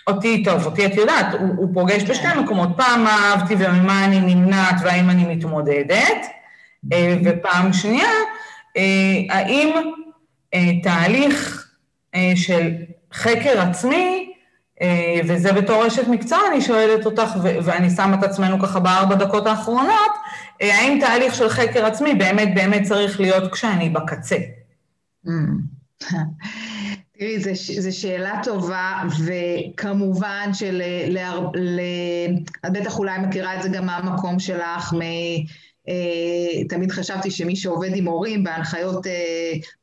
אותי, 0.08 0.44
טוב, 0.44 0.66
אותי 0.66 0.86
את 0.86 0.96
יודעת, 0.96 1.34
הוא, 1.40 1.50
הוא 1.58 1.74
פוגש 1.74 2.04
כן. 2.04 2.10
בשתי 2.10 2.28
מקומות, 2.44 2.70
פעם 2.78 3.08
אהבתי 3.08 3.56
וממה 3.60 4.06
אני 4.06 4.36
נמנעת 4.36 4.76
והאם 4.84 5.10
אני 5.10 5.36
מתמודדת, 5.36 6.26
אה, 6.94 7.18
ופעם 7.24 7.74
שנייה, 7.74 8.10
אה, 8.78 8.84
האם 9.30 9.70
תהליך 10.84 11.68
של 12.36 12.72
חקר 13.14 13.62
עצמי, 13.62 14.34
וזה 15.28 15.54
בתור 15.54 15.88
אשת 15.88 16.08
מקצוע, 16.08 16.40
אני 16.52 16.62
שואלת 16.62 17.06
אותך, 17.06 17.32
ואני 17.44 17.90
שמה 17.90 18.16
את 18.20 18.24
עצמנו 18.24 18.60
ככה 18.60 18.80
בארבע 18.80 19.16
דקות 19.16 19.48
האחרונות, 19.48 20.12
האם 20.62 20.98
תהליך 21.02 21.36
של 21.36 21.50
חקר 21.50 21.86
עצמי 21.86 22.16
באמת 22.16 22.56
באמת 22.56 22.84
צריך 22.84 23.20
להיות 23.20 23.54
כשאני 23.54 23.90
בקצה? 23.90 24.38
תראי, 27.20 27.40
זו 27.80 28.00
שאלה 28.00 28.40
טובה, 28.44 29.04
וכמובן 29.26 30.50
של... 30.54 30.82
את 32.66 32.72
בטח 32.72 33.00
אולי 33.00 33.20
מכירה 33.20 33.56
את 33.56 33.64
זה 33.64 33.70
גם 33.70 33.86
מהמקום 33.86 34.40
שלך, 34.40 34.94
מ... 34.94 35.00
Uh, 35.88 36.68
תמיד 36.70 36.92
חשבתי 36.92 37.32
שמי 37.32 37.56
שעובד 37.56 37.96
עם 37.96 38.08
הורים 38.08 38.44
בהנחיות, 38.44 39.06
uh, 39.06 39.10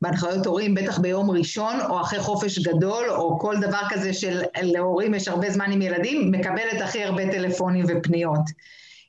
בהנחיות 0.01 0.45
הורים, 0.45 0.75
בטח 0.75 0.99
ביום 0.99 1.31
ראשון 1.31 1.81
או 1.89 2.01
אחרי 2.01 2.19
חופש 2.19 2.59
גדול 2.59 3.09
או 3.09 3.39
כל 3.39 3.55
דבר 3.61 3.81
כזה 3.89 4.13
של 4.13 4.41
להורים 4.61 5.13
יש 5.13 5.27
הרבה 5.27 5.49
זמן 5.49 5.71
עם 5.71 5.81
ילדים, 5.81 6.31
מקבלת 6.31 6.81
הכי 6.81 7.03
הרבה 7.03 7.31
טלפונים 7.31 7.85
ופניות. 7.87 8.41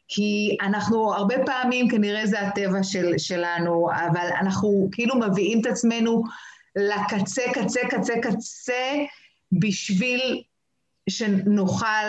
כי 0.09 0.57
אנחנו 0.62 1.14
הרבה 1.14 1.34
פעמים, 1.47 1.88
כנראה 1.88 2.26
זה 2.26 2.40
הטבע 2.40 2.82
של, 2.82 3.12
שלנו, 3.18 3.88
אבל 3.90 4.28
אנחנו 4.40 4.88
כאילו 4.92 5.14
מביאים 5.16 5.61
את 5.61 5.66
עצמנו 5.66 6.22
לקצה, 6.76 7.42
קצה, 7.53 7.80
קצה, 7.90 8.14
קצה, 8.22 8.94
בשביל 9.53 10.42
שנוכל 11.11 12.07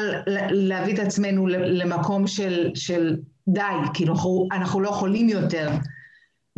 להביא 0.51 0.93
את 0.93 0.99
עצמנו 0.99 1.47
למקום 1.47 2.27
של, 2.27 2.71
של 2.75 3.17
די, 3.47 3.61
כאילו 3.93 4.13
אנחנו, 4.13 4.47
אנחנו 4.51 4.81
לא 4.81 4.89
יכולים 4.89 5.29
יותר. 5.29 5.69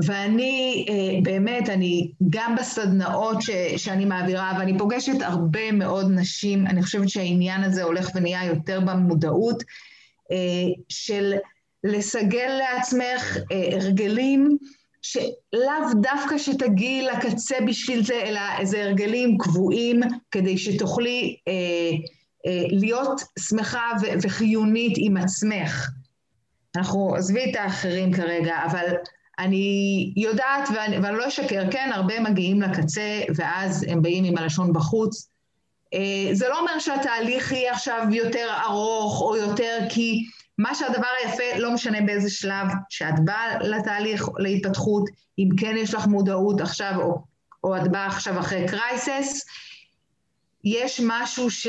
ואני 0.05 0.85
אה, 0.89 1.19
באמת, 1.23 1.69
אני 1.69 2.11
גם 2.29 2.55
בסדנאות 2.55 3.41
ש, 3.41 3.49
שאני 3.77 4.05
מעבירה, 4.05 4.53
ואני 4.59 4.77
פוגשת 4.77 5.21
הרבה 5.21 5.71
מאוד 5.71 6.11
נשים, 6.11 6.67
אני 6.67 6.83
חושבת 6.83 7.09
שהעניין 7.09 7.63
הזה 7.63 7.83
הולך 7.83 8.09
ונהיה 8.15 8.45
יותר 8.45 8.79
במודעות, 8.79 9.63
אה, 10.31 10.73
של 10.89 11.33
לסגל 11.83 12.59
לעצמך 12.59 13.37
אה, 13.51 13.69
הרגלים 13.71 14.57
שלאו 15.01 16.01
דווקא 16.01 16.37
שתגיעי 16.37 17.01
לקצה 17.01 17.55
בשביל 17.67 18.03
זה, 18.03 18.21
אלא 18.25 18.41
איזה 18.59 18.83
הרגלים 18.83 19.37
קבועים 19.37 19.99
כדי 20.31 20.57
שתוכלי 20.57 21.37
אה, 21.47 21.53
אה, 22.45 22.63
להיות 22.69 23.21
שמחה 23.39 23.91
ו- 24.01 24.19
וחיונית 24.21 24.93
עם 24.97 25.17
עצמך. 25.17 25.89
אנחנו, 26.75 27.15
עזבי 27.15 27.51
את 27.51 27.55
האחרים 27.55 28.13
כרגע, 28.13 28.55
אבל 28.65 28.85
אני 29.39 30.13
יודעת, 30.17 30.69
ואני, 30.75 30.97
ואני 30.99 31.17
לא 31.17 31.27
אשקר, 31.27 31.71
כן, 31.71 31.89
הרבה 31.93 32.19
מגיעים 32.19 32.61
לקצה, 32.61 33.21
ואז 33.35 33.85
הם 33.89 34.01
באים 34.01 34.23
עם 34.23 34.37
הלשון 34.37 34.73
בחוץ. 34.73 35.29
אה, 35.93 36.29
זה 36.33 36.49
לא 36.49 36.59
אומר 36.59 36.79
שהתהליך 36.79 37.51
יהיה 37.51 37.71
עכשיו 37.71 38.07
יותר 38.11 38.47
ארוך 38.65 39.21
או 39.21 39.35
יותר, 39.35 39.77
כי 39.89 40.23
מה 40.57 40.75
שהדבר 40.75 41.07
היפה, 41.23 41.57
לא 41.57 41.73
משנה 41.73 42.01
באיזה 42.01 42.29
שלב 42.29 42.67
שאת 42.89 43.25
באה 43.25 43.59
לתהליך, 43.59 44.29
להתפתחות, 44.37 45.03
אם 45.39 45.49
כן 45.57 45.75
יש 45.77 45.93
לך 45.93 46.07
מודעות 46.07 46.61
עכשיו, 46.61 46.93
או, 46.97 47.23
או 47.63 47.77
את 47.77 47.87
באה 47.87 48.05
עכשיו 48.05 48.39
אחרי 48.39 48.65
קרייסס, 48.67 49.45
יש 50.63 51.01
משהו 51.05 51.51
ש, 51.51 51.67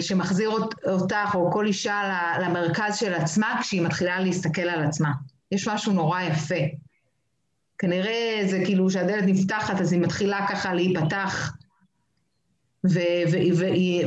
שמחזיר 0.00 0.50
אותך, 0.86 1.30
או 1.34 1.52
כל 1.52 1.66
אישה 1.66 2.02
למרכז 2.42 2.96
של 2.96 3.14
עצמה, 3.14 3.58
כשהיא 3.60 3.82
מתחילה 3.82 4.20
להסתכל 4.20 4.62
על 4.62 4.84
עצמה. 4.84 5.10
יש 5.52 5.68
משהו 5.68 5.92
נורא 5.92 6.20
יפה. 6.22 6.64
כנראה 7.78 8.42
זה 8.46 8.62
כאילו 8.64 8.90
שהדלת 8.90 9.24
נפתחת, 9.26 9.80
אז 9.80 9.92
היא 9.92 10.00
מתחילה 10.00 10.46
ככה 10.48 10.74
להיפתח, 10.74 11.52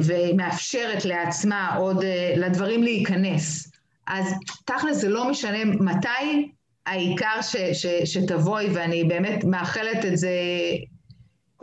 ומאפשרת 0.03 1.05
לעצמה 1.05 1.75
עוד, 1.75 2.03
אה, 2.03 2.33
לדברים 2.37 2.83
להיכנס. 2.83 3.71
אז 4.07 4.33
תכל'ס 4.65 4.97
זה 4.97 5.09
לא 5.09 5.29
משנה 5.29 5.65
מתי, 5.65 6.49
העיקר 6.85 7.41
ש, 7.41 7.55
ש, 7.55 7.85
שתבואי, 7.85 8.67
ואני 8.73 9.03
באמת 9.03 9.43
מאחלת 9.43 10.05
את 10.05 10.17
זה 10.17 10.29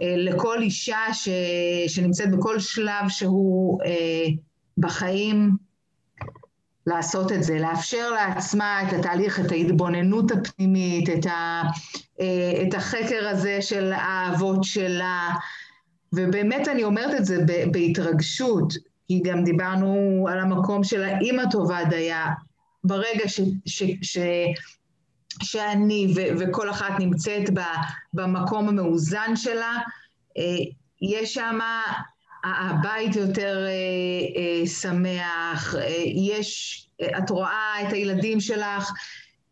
לכל 0.01 0.63
אישה 0.63 1.01
ש, 1.13 1.29
שנמצאת 1.89 2.31
בכל 2.31 2.61
שלב 2.61 3.09
שהוא 3.09 3.81
אה, 3.85 4.27
בחיים, 4.79 5.57
לעשות 6.87 7.33
את 7.33 7.43
זה, 7.43 7.59
לאפשר 7.59 8.11
לעצמה 8.11 8.83
את 8.83 8.93
התהליך, 8.93 9.41
את 9.41 9.53
ההתבוננות 9.53 10.31
הפנימית, 10.31 11.09
את, 11.09 11.27
ה, 11.27 11.63
אה, 12.21 12.63
את 12.69 12.75
החקר 12.75 13.29
הזה 13.29 13.63
של 13.63 13.93
האהבות 13.93 14.65
שלה, 14.65 15.31
ובאמת 16.13 16.69
אני 16.69 16.85
אומרת 16.85 17.21
את 17.21 17.25
זה 17.25 17.45
בהתרגשות, 17.73 18.73
כי 19.09 19.21
גם 19.25 19.45
דיברנו 19.45 20.27
על 20.31 20.39
המקום 20.39 20.85
של 20.85 21.03
האימא 21.03 21.43
טובה 21.51 21.85
דייה. 21.85 22.27
ברגע 22.85 23.29
ש, 23.29 23.41
ש, 23.67 23.83
ש, 24.03 24.19
שאני 25.43 26.15
וכל 26.39 26.71
אחת 26.71 26.93
נמצאת 26.99 27.51
במקום 28.13 28.69
המאוזן 28.69 29.37
שלה, 29.37 29.79
אה, 30.39 30.43
יש 31.03 31.35
שם, 31.35 31.59
הבית 32.45 33.17
יותר 33.17 33.67
אה, 33.67 33.73
אה, 34.37 34.67
שמח, 34.67 35.75
יש, 36.15 36.83
את 37.19 37.31
רואה 37.31 37.75
את 37.83 37.93
הילדים 37.93 38.41
שלך 38.41 38.93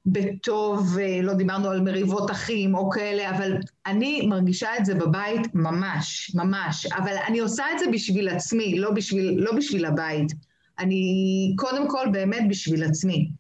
בטוב, 0.07 0.99
לא 1.23 1.35
דיברנו 1.35 1.71
על 1.71 1.81
מריבות 1.81 2.31
אחים 2.31 2.75
או 2.75 2.91
כאלה, 2.91 3.31
אבל 3.31 3.57
אני 3.87 4.27
מרגישה 4.27 4.69
את 4.79 4.85
זה 4.87 4.95
בבית 4.95 5.55
ממש, 5.55 6.31
ממש. 6.35 6.87
אבל 6.87 7.13
אני 7.27 7.39
עושה 7.39 7.65
את 7.73 7.79
זה 7.79 7.85
בשביל 7.93 8.29
עצמי, 8.29 8.79
לא 8.79 8.91
בשביל, 8.91 9.35
לא 9.39 9.53
בשביל 9.53 9.85
הבית. 9.85 10.33
אני 10.79 11.53
קודם 11.57 11.89
כל 11.89 12.07
באמת 12.13 12.43
בשביל 12.49 12.85
עצמי. 12.85 13.31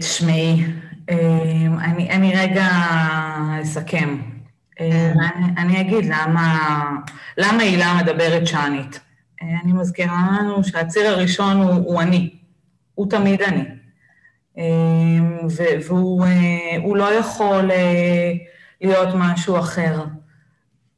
תשמעי, 0.00 0.64
אמ, 1.10 1.78
אני, 1.78 2.10
אני 2.10 2.32
רגע 2.36 2.68
אסכם. 3.62 4.18
אני, 4.80 5.46
אני 5.58 5.80
אגיד 5.80 6.04
למה, 6.04 6.82
למה 7.38 7.62
הילה 7.62 7.94
מדברת 8.02 8.46
שענית. 8.46 9.00
אני 9.42 9.72
מזכירה 9.72 10.38
לנו 10.40 10.64
שהציר 10.64 11.10
הראשון 11.10 11.56
הוא, 11.56 11.72
הוא 11.72 12.02
אני, 12.02 12.30
הוא 12.94 13.10
תמיד 13.10 13.42
אני. 13.42 13.64
והוא 15.86 16.96
לא 16.96 17.14
יכול 17.14 17.70
להיות 18.80 19.08
משהו 19.14 19.58
אחר. 19.58 20.04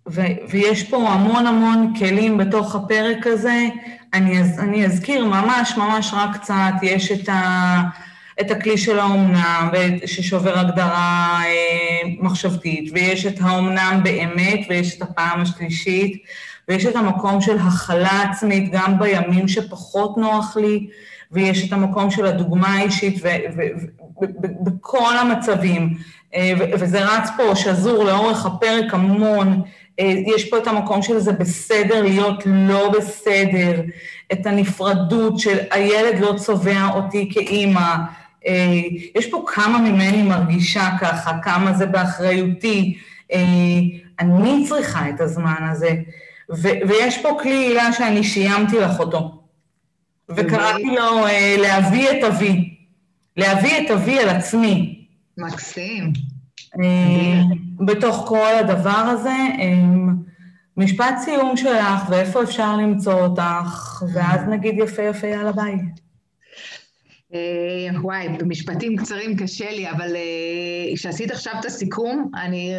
ו- 0.08 0.48
ויש 0.50 0.82
פה 0.82 1.08
המון 1.08 1.46
המון 1.46 1.92
כלים 1.98 2.38
בתוך 2.38 2.74
הפרק 2.74 3.26
הזה. 3.26 3.68
אני, 4.14 4.38
אני 4.58 4.86
אזכיר 4.86 5.24
ממש 5.24 5.76
ממש 5.76 6.10
רק 6.16 6.36
קצת, 6.36 6.72
יש 6.82 7.12
את, 7.12 7.28
ה, 7.28 7.80
את 8.40 8.50
הכלי 8.50 8.78
של 8.78 8.98
האומנם, 8.98 9.68
ששובר 10.06 10.58
הגדרה 10.58 11.40
אה, 11.44 12.08
מחשבתית, 12.20 12.90
ויש 12.94 13.26
את 13.26 13.40
האומנם 13.40 14.00
באמת, 14.04 14.60
ויש 14.68 14.96
את 14.96 15.02
הפעם 15.02 15.40
השלישית, 15.40 16.22
ויש 16.68 16.86
את 16.86 16.96
המקום 16.96 17.40
של 17.40 17.58
הכלה 17.58 18.22
עצמית 18.22 18.72
גם 18.72 18.98
בימים 18.98 19.48
שפחות 19.48 20.16
נוח 20.16 20.56
לי, 20.56 20.86
ויש 21.32 21.68
את 21.68 21.72
המקום 21.72 22.10
של 22.10 22.26
הדוגמה 22.26 22.68
האישית 22.68 23.22
בכל 24.60 25.16
המצבים, 25.18 25.94
אה, 26.34 26.52
וזה 26.78 27.04
רץ 27.04 27.28
פה 27.36 27.56
שזור 27.56 28.04
לאורך 28.04 28.46
הפרק 28.46 28.94
המון, 28.94 29.62
יש 29.98 30.50
פה 30.50 30.58
את 30.58 30.66
המקום 30.66 31.02
של 31.02 31.18
זה 31.18 31.32
בסדר 31.32 32.02
להיות 32.02 32.42
לא 32.46 32.90
בסדר, 32.90 33.82
את 34.32 34.46
הנפרדות 34.46 35.38
של 35.38 35.58
הילד 35.70 36.20
לא 36.20 36.34
צובע 36.38 36.88
אותי 36.94 37.30
כאימא, 37.32 37.96
אה, 38.46 38.80
יש 39.14 39.26
פה 39.30 39.44
כמה 39.46 39.78
ממני 39.78 40.22
מרגישה 40.22 40.90
ככה, 41.00 41.32
כמה 41.42 41.72
זה 41.72 41.86
באחריותי, 41.86 42.98
אני 44.20 44.64
צריכה 44.68 45.08
את 45.08 45.20
הזמן 45.20 45.68
הזה, 45.70 45.94
ויש 46.88 47.18
פה 47.22 47.38
כלי 47.42 47.54
הילה 47.56 47.92
שאני 47.92 48.24
שיימתי 48.24 48.78
לך 48.78 49.00
אותו. 49.00 49.42
וקראתי 50.28 50.86
לו 50.96 51.26
אה, 51.26 51.56
להביא 51.58 52.10
את 52.10 52.24
אבי, 52.24 52.74
להביא 53.36 53.86
את 53.86 53.90
אבי 53.90 54.18
על 54.18 54.28
עצמי. 54.28 55.04
מקסים. 55.38 56.31
אה, 56.80 57.42
בתוך 57.86 58.24
כל 58.28 58.54
הדבר 58.60 58.90
הזה, 58.90 59.28
אה, 59.30 60.12
משפט 60.76 61.14
סיום 61.24 61.56
שלך, 61.56 62.08
ואיפה 62.10 62.42
אפשר 62.42 62.76
למצוא 62.76 63.12
אותך, 63.12 64.02
ואז 64.14 64.40
נגיד 64.48 64.74
יפה 64.78 65.02
יפה 65.02 65.26
יאללה 65.26 65.52
ביי. 65.52 65.74
וואי, 68.02 68.28
במשפטים 68.28 68.96
קצרים 68.96 69.36
קשה 69.36 69.70
לי, 69.70 69.90
אבל 69.90 70.16
כשעשית 70.94 71.30
עכשיו 71.30 71.52
את 71.60 71.64
הסיכום, 71.64 72.30
אני... 72.34 72.72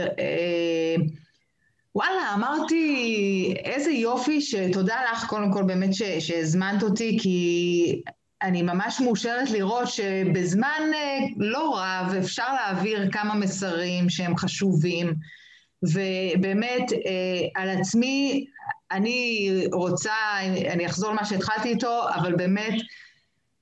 וואלה, 1.96 2.34
אמרתי, 2.34 3.54
איזה 3.66 3.92
יופי 3.92 4.42
שתודה 4.42 4.96
לך 5.12 5.26
קודם 5.26 5.54
כל 5.54 5.64
באמת 5.64 5.90
שהזמנת 6.20 6.84
אותי, 6.84 7.18
כי 7.22 8.02
אני 8.44 8.62
ממש 8.62 9.02
מאושרת 9.02 9.52
לראות 9.52 9.88
שבזמן 9.88 10.92
אה, 10.94 11.20
לא 11.38 11.78
רב 11.80 12.14
אפשר 12.14 12.54
להעביר 12.54 13.12
כמה 13.12 13.36
מסרים 13.36 14.10
שהם 14.10 14.38
חשובים, 14.38 15.14
ובאמת 15.84 16.94
אה, 16.94 17.62
על 17.62 17.70
עצמי, 17.70 18.46
אני 18.92 19.50
רוצה, 19.72 20.14
אני 20.72 20.86
אחזור 20.86 21.12
למה 21.12 21.26
שהתחלתי 21.26 21.70
איתו, 21.70 22.10
אבל 22.16 22.36
באמת 22.36 22.74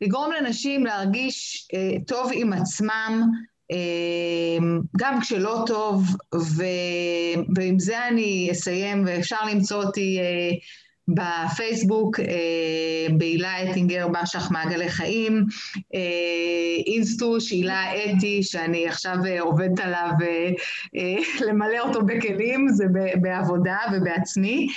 לגרום 0.01 0.31
לנשים 0.31 0.85
להרגיש 0.85 1.67
אה, 1.73 1.95
טוב 2.07 2.31
עם 2.33 2.53
עצמם, 2.53 3.31
גם 4.97 5.21
כשלא 5.21 5.63
טוב. 5.67 6.03
ועם 7.55 7.79
זה 7.79 8.07
אני 8.07 8.49
אסיים, 8.51 9.03
ואפשר 9.07 9.45
למצוא 9.51 9.83
אותי 9.83 10.19
בפייסבוק, 11.07 12.19
אה, 12.19 13.07
בהילה 13.17 13.71
אטינגר, 13.71 14.07
בשח 14.07 14.51
מעגלי 14.51 14.89
חיים, 14.89 15.45
אה, 15.95 15.99
אינסטוש, 16.87 17.51
הילה 17.51 17.83
אתי, 17.93 18.43
שאני 18.43 18.87
עכשיו 18.87 19.17
עובדת 19.39 19.79
עליו 19.79 20.11
למלא 21.47 21.79
אותו 21.79 22.05
בכלים, 22.05 22.67
זה 22.69 22.85
בעבודה 23.21 23.77
ובעצמי, 23.93 24.67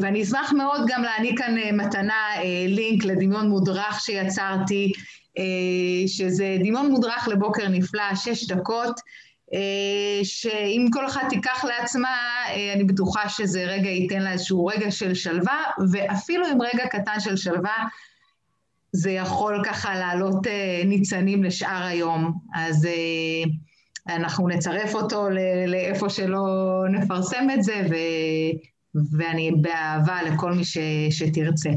ואני 0.00 0.22
אשמח 0.22 0.52
מאוד 0.52 0.80
גם 0.88 1.02
להעניק 1.02 1.38
כאן 1.38 1.54
מתנה, 1.72 2.24
לינק 2.68 3.04
לדמיון 3.04 3.48
מודרך 3.48 4.00
שיצרתי, 4.00 4.92
אה, 5.38 6.08
שזה 6.08 6.56
דמיון 6.58 6.90
מודרך 6.90 7.28
לבוקר 7.28 7.68
נפלא, 7.68 8.14
שש 8.14 8.46
דקות, 8.46 8.88
אה, 8.98 9.02
שאם 10.22 10.86
כל 10.92 11.06
אחת 11.06 11.22
תיקח 11.28 11.64
לעצמה, 11.64 12.16
אה, 12.48 12.72
אני 12.72 12.84
בטוחה 12.84 13.28
שזה 13.28 13.64
רגע 13.64 13.88
ייתן 13.88 14.22
לה 14.22 14.32
איזשהו 14.32 14.66
רגע 14.66 14.90
של 14.90 15.14
שלווה, 15.14 15.62
ואפילו 15.92 16.46
עם 16.46 16.62
רגע 16.62 16.86
קטן 16.86 17.20
של 17.20 17.36
שלווה, 17.36 17.84
זה 18.92 19.10
יכול 19.10 19.62
ככה 19.64 19.94
לעלות 19.94 20.46
ניצנים 20.84 21.44
לשאר 21.44 21.82
היום. 21.82 22.32
אז 22.54 22.88
אנחנו 24.08 24.48
נצרף 24.48 24.94
אותו 24.94 25.28
לאיפה 25.66 26.08
שלא 26.08 26.84
נפרסם 26.90 27.46
את 27.54 27.62
זה, 27.62 27.82
ו... 27.90 27.94
ואני 28.94 29.52
באהבה 29.60 30.22
לכל 30.22 30.52
מי 30.52 30.64
ש... 30.64 30.78
שתרצה. 31.10 31.70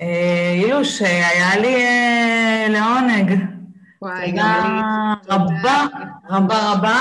אה, 0.00 0.54
היה 1.02 1.56
לי 1.58 1.74
אה, 1.74 2.66
לעונג. 2.68 3.59
וואי, 4.02 4.32
גם 4.36 4.76
לי. 4.76 4.82
תודה 5.22 5.44
רבה, 5.44 5.86
רבה 6.28 6.72
רבה. 6.72 6.98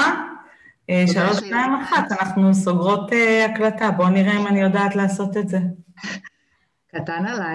אה, 0.90 1.04
שלוש, 1.08 1.38
שתיים, 1.38 1.74
אחת, 1.76 2.12
אנחנו 2.12 2.54
סוגרות 2.54 3.12
הקלטה. 3.46 3.92
בואו 3.92 4.10
נראה 4.10 4.38
אם 4.38 4.48
אני 4.48 4.62
יודעת 4.62 4.96
לעשות 4.96 5.38
את 5.38 5.50
זה. 5.50 5.60
קטן 6.96 7.26
עליי. 7.26 7.48